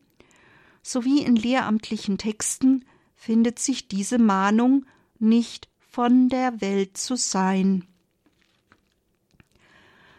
sowie 0.83 1.23
in 1.23 1.35
lehramtlichen 1.35 2.19
Texten 2.19 2.85
findet 3.17 3.59
sich 3.59 3.89
diese 3.89 4.19
Mahnung 4.19 4.85
nicht 5.19 5.71
von 5.79 6.29
der 6.29 6.61
Welt 6.61 6.99
zu 6.99 7.17
sein. 7.17 7.87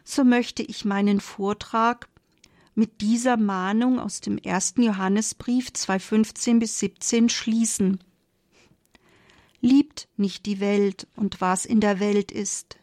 So 0.04 0.24
möchte 0.24 0.64
ich 0.64 0.86
meinen 0.86 1.20
Vortrag 1.20 2.10
mit 2.74 3.02
dieser 3.02 3.38
Mahnung 3.38 4.00
aus 4.00 4.22
dem 4.22 4.40
ersten 4.40 4.82
Johannesbrief 4.82 5.68
2,15 5.68 6.58
bis 6.58 6.80
17 6.80 7.30
schließen. 7.30 8.00
Liebt 9.60 10.08
nicht 10.18 10.48
die 10.48 10.60
Welt 10.60 11.08
und 11.16 11.42
was 11.42 11.68
in 11.68 11.80
der 11.80 12.00
Welt 12.00 12.32
ist. 12.32 12.78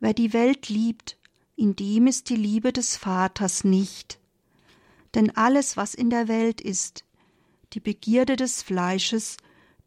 Wer 0.00 0.12
die 0.12 0.32
Welt 0.32 0.68
liebt, 0.68 1.16
in 1.56 1.74
dem 1.74 2.06
ist 2.06 2.28
die 2.28 2.36
Liebe 2.36 2.72
des 2.72 2.96
Vaters 2.96 3.64
nicht. 3.64 4.20
Denn 5.14 5.34
alles, 5.34 5.76
was 5.76 5.94
in 5.94 6.10
der 6.10 6.28
Welt 6.28 6.60
ist, 6.60 7.04
die 7.72 7.80
Begierde 7.80 8.36
des 8.36 8.62
Fleisches, 8.62 9.38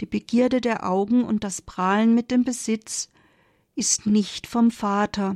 die 0.02 0.08
Begierde 0.08 0.62
der 0.62 0.90
Augen 0.90 1.24
und 1.24 1.44
das 1.44 1.62
Prahlen 1.62 2.16
mit 2.16 2.32
dem 2.32 2.44
Besitz, 2.44 3.10
ist 3.76 4.08
nicht 4.08 4.48
vom 4.48 4.72
Vater, 4.72 5.36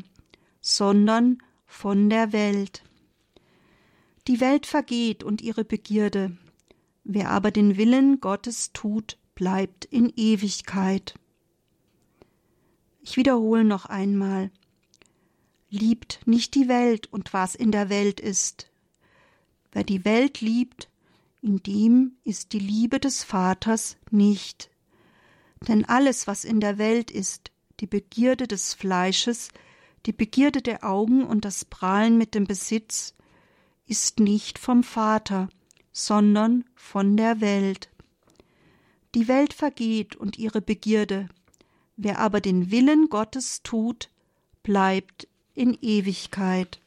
sondern 0.60 1.38
von 1.66 2.10
der 2.10 2.34
Welt. 2.34 2.84
Die 4.28 4.40
Welt 4.40 4.66
vergeht 4.66 5.24
und 5.24 5.42
ihre 5.42 5.64
Begierde, 5.64 6.36
wer 7.04 7.30
aber 7.30 7.52
den 7.52 7.78
Willen 7.78 8.22
Gottes 8.22 8.72
tut, 8.74 9.18
bleibt 9.36 9.86
in 9.86 10.12
Ewigkeit. 10.16 11.16
Ich 13.02 13.18
wiederhole 13.18 13.66
noch 13.66 13.86
einmal. 13.86 14.50
Liebt 15.76 16.20
nicht 16.28 16.54
die 16.54 16.68
Welt 16.68 17.12
und 17.12 17.34
was 17.34 17.56
in 17.56 17.72
der 17.72 17.90
Welt 17.90 18.20
ist. 18.20 18.70
Wer 19.72 19.84
die 19.84 20.06
Welt 20.06 20.40
liebt, 20.40 20.88
in 21.42 21.64
dem 21.64 22.12
ist 22.24 22.54
die 22.54 22.60
Liebe 22.60 23.00
des 23.00 23.24
Vaters 23.24 23.98
nicht. 24.12 24.70
Denn 25.68 25.84
alles, 25.86 26.28
was 26.28 26.44
in 26.44 26.60
der 26.60 26.78
Welt 26.78 27.10
ist, 27.10 27.50
die 27.80 27.88
Begierde 27.88 28.48
des 28.48 28.76
Fleisches, 28.76 29.50
die 30.06 30.12
Begierde 30.12 30.62
der 30.62 30.84
Augen 30.84 31.26
und 31.26 31.44
das 31.44 31.66
Prahlen 31.66 32.20
mit 32.20 32.36
dem 32.36 32.44
Besitz, 32.44 33.16
ist 33.88 34.20
nicht 34.20 34.60
vom 34.60 34.84
Vater, 34.84 35.50
sondern 35.92 36.66
von 36.76 37.18
der 37.18 37.42
Welt. 37.42 37.90
Die 39.16 39.28
Welt 39.28 39.56
vergeht 39.56 40.16
und 40.16 40.38
ihre 40.38 40.62
Begierde, 40.62 41.30
wer 41.98 42.20
aber 42.20 42.42
den 42.42 42.70
Willen 42.70 43.10
Gottes 43.10 43.64
tut, 43.64 44.12
bleibt 44.62 45.28
in 45.54 45.78
Ewigkeit. 45.82 46.80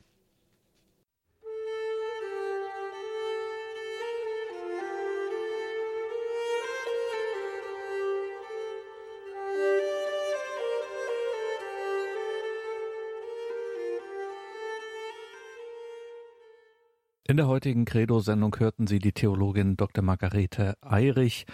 In 17.28 17.36
der 17.36 17.48
heutigen 17.48 17.84
Credo-Sendung 17.84 18.54
hörten 18.60 18.86
Sie 18.86 19.00
die 19.00 19.10
Theologin 19.10 19.76
Dr. 19.76 20.04
Margarete 20.04 20.76
Eirich 20.80 21.44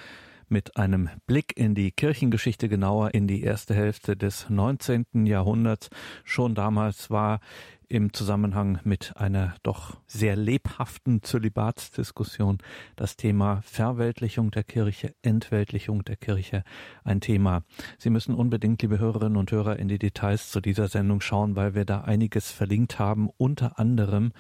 mit 0.53 0.77
einem 0.77 1.09
Blick 1.27 1.57
in 1.57 1.75
die 1.75 1.91
Kirchengeschichte 1.91 2.69
genauer 2.69 3.15
in 3.15 3.27
die 3.27 3.43
erste 3.43 3.75
Hälfte 3.75 4.17
des 4.17 4.51
19. 4.51 5.07
Jahrhunderts. 5.25 5.89
Schon 6.23 6.55
damals 6.55 7.11
war 7.11 7.41
im 7.89 8.13
Zusammenhang 8.13 8.79
mit 8.85 9.17
einer 9.17 9.55
doch 9.63 9.97
sehr 10.07 10.37
lebhaften 10.37 11.23
Zölibatsdiskussion 11.23 12.59
das 12.97 13.17
Thema 13.17 13.63
Verweltlichung 13.63 14.51
der 14.51 14.65
Kirche, 14.65 15.15
Entweltlichung 15.23 16.05
der 16.05 16.17
Kirche 16.17 16.65
ein 17.03 17.21
Thema. 17.21 17.63
Sie 17.99 18.11
müssen 18.11 18.35
unbedingt, 18.35 18.83
liebe 18.83 18.99
Hörerinnen 18.99 19.37
und 19.37 19.51
Hörer, 19.51 19.79
in 19.79 19.89
die 19.89 19.99
Details 19.99 20.51
zu 20.51 20.61
dieser 20.61 20.89
Sendung 20.89 21.21
schauen, 21.21 21.57
weil 21.57 21.75
wir 21.75 21.85
da 21.85 22.03
einiges 22.03 22.51
verlinkt 22.51 22.99
haben, 22.99 23.31
unter 23.37 23.79
anderem 23.79 24.33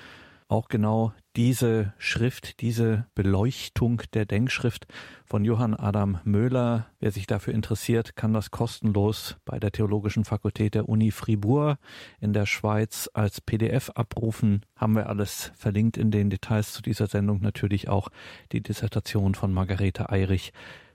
auch 0.48 0.68
genau 0.68 1.12
diese 1.36 1.94
Schrift, 1.98 2.60
diese 2.60 3.06
Beleuchtung 3.14 4.02
der 4.12 4.26
Denkschrift 4.26 4.86
von 5.24 5.44
Johann 5.44 5.74
Adam 5.74 6.18
Möhler. 6.24 6.86
Wer 7.00 7.10
sich 7.10 7.26
dafür 7.26 7.54
interessiert, 7.54 8.16
kann 8.16 8.34
das 8.34 8.50
kostenlos 8.50 9.36
bei 9.44 9.58
der 9.58 9.72
Theologischen 9.72 10.24
Fakultät 10.24 10.74
der 10.74 10.88
Uni 10.88 11.10
Fribourg 11.10 11.78
in 12.20 12.32
der 12.32 12.46
Schweiz 12.46 13.08
als 13.14 13.40
PDF 13.40 13.90
abrufen. 13.90 14.62
Haben 14.76 14.94
wir 14.94 15.08
alles 15.08 15.52
verlinkt 15.54 15.96
in 15.96 16.10
den 16.10 16.28
Details 16.28 16.72
zu 16.72 16.82
dieser 16.82 17.06
Sendung 17.06 17.40
natürlich 17.40 17.88
auch 17.88 18.08
die 18.52 18.62
Dissertation 18.62 19.34
von 19.34 19.52
Margarete 19.52 20.10
Eirich 20.10 20.52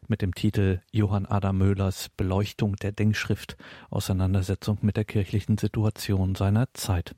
mit 0.08 0.22
dem 0.22 0.34
Titel 0.36 0.82
Johann 0.92 1.26
Adam 1.26 1.58
Möhlers 1.58 2.10
Beleuchtung 2.16 2.76
der 2.76 2.92
Denkschrift 2.92 3.58
Auseinandersetzung 3.90 4.78
mit 4.82 4.98
der 4.98 5.06
kirchlichen 5.06 5.58
Situation 5.58 6.36
seiner 6.36 6.74
Zeit. 6.74 7.16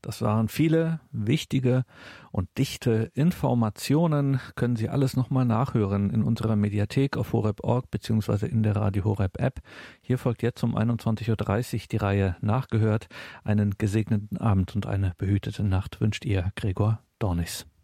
Das 0.00 0.22
waren 0.22 0.48
viele 0.48 1.00
wichtige 1.10 1.84
und 2.30 2.48
dichte 2.56 3.10
Informationen. 3.14 4.40
Können 4.54 4.76
Sie 4.76 4.88
alles 4.88 5.16
nochmal 5.16 5.44
nachhören 5.44 6.10
in 6.10 6.22
unserer 6.22 6.56
Mediathek 6.56 7.16
auf 7.16 7.32
horeb.org 7.32 7.90
beziehungsweise 7.90 8.46
in 8.46 8.62
der 8.62 8.76
Radio 8.76 9.04
Horeb 9.04 9.40
App. 9.40 9.60
Hier 10.00 10.18
folgt 10.18 10.42
jetzt 10.42 10.62
um 10.62 10.76
21.30 10.76 11.74
Uhr 11.74 11.80
die 11.90 11.96
Reihe 11.96 12.36
Nachgehört. 12.40 13.08
Einen 13.44 13.76
gesegneten 13.76 14.38
Abend 14.38 14.74
und 14.74 14.86
eine 14.86 15.14
behütete 15.18 15.64
Nacht 15.64 16.00
wünscht 16.00 16.24
Ihr 16.24 16.52
Gregor 16.54 17.00
Dornis. 17.18 17.68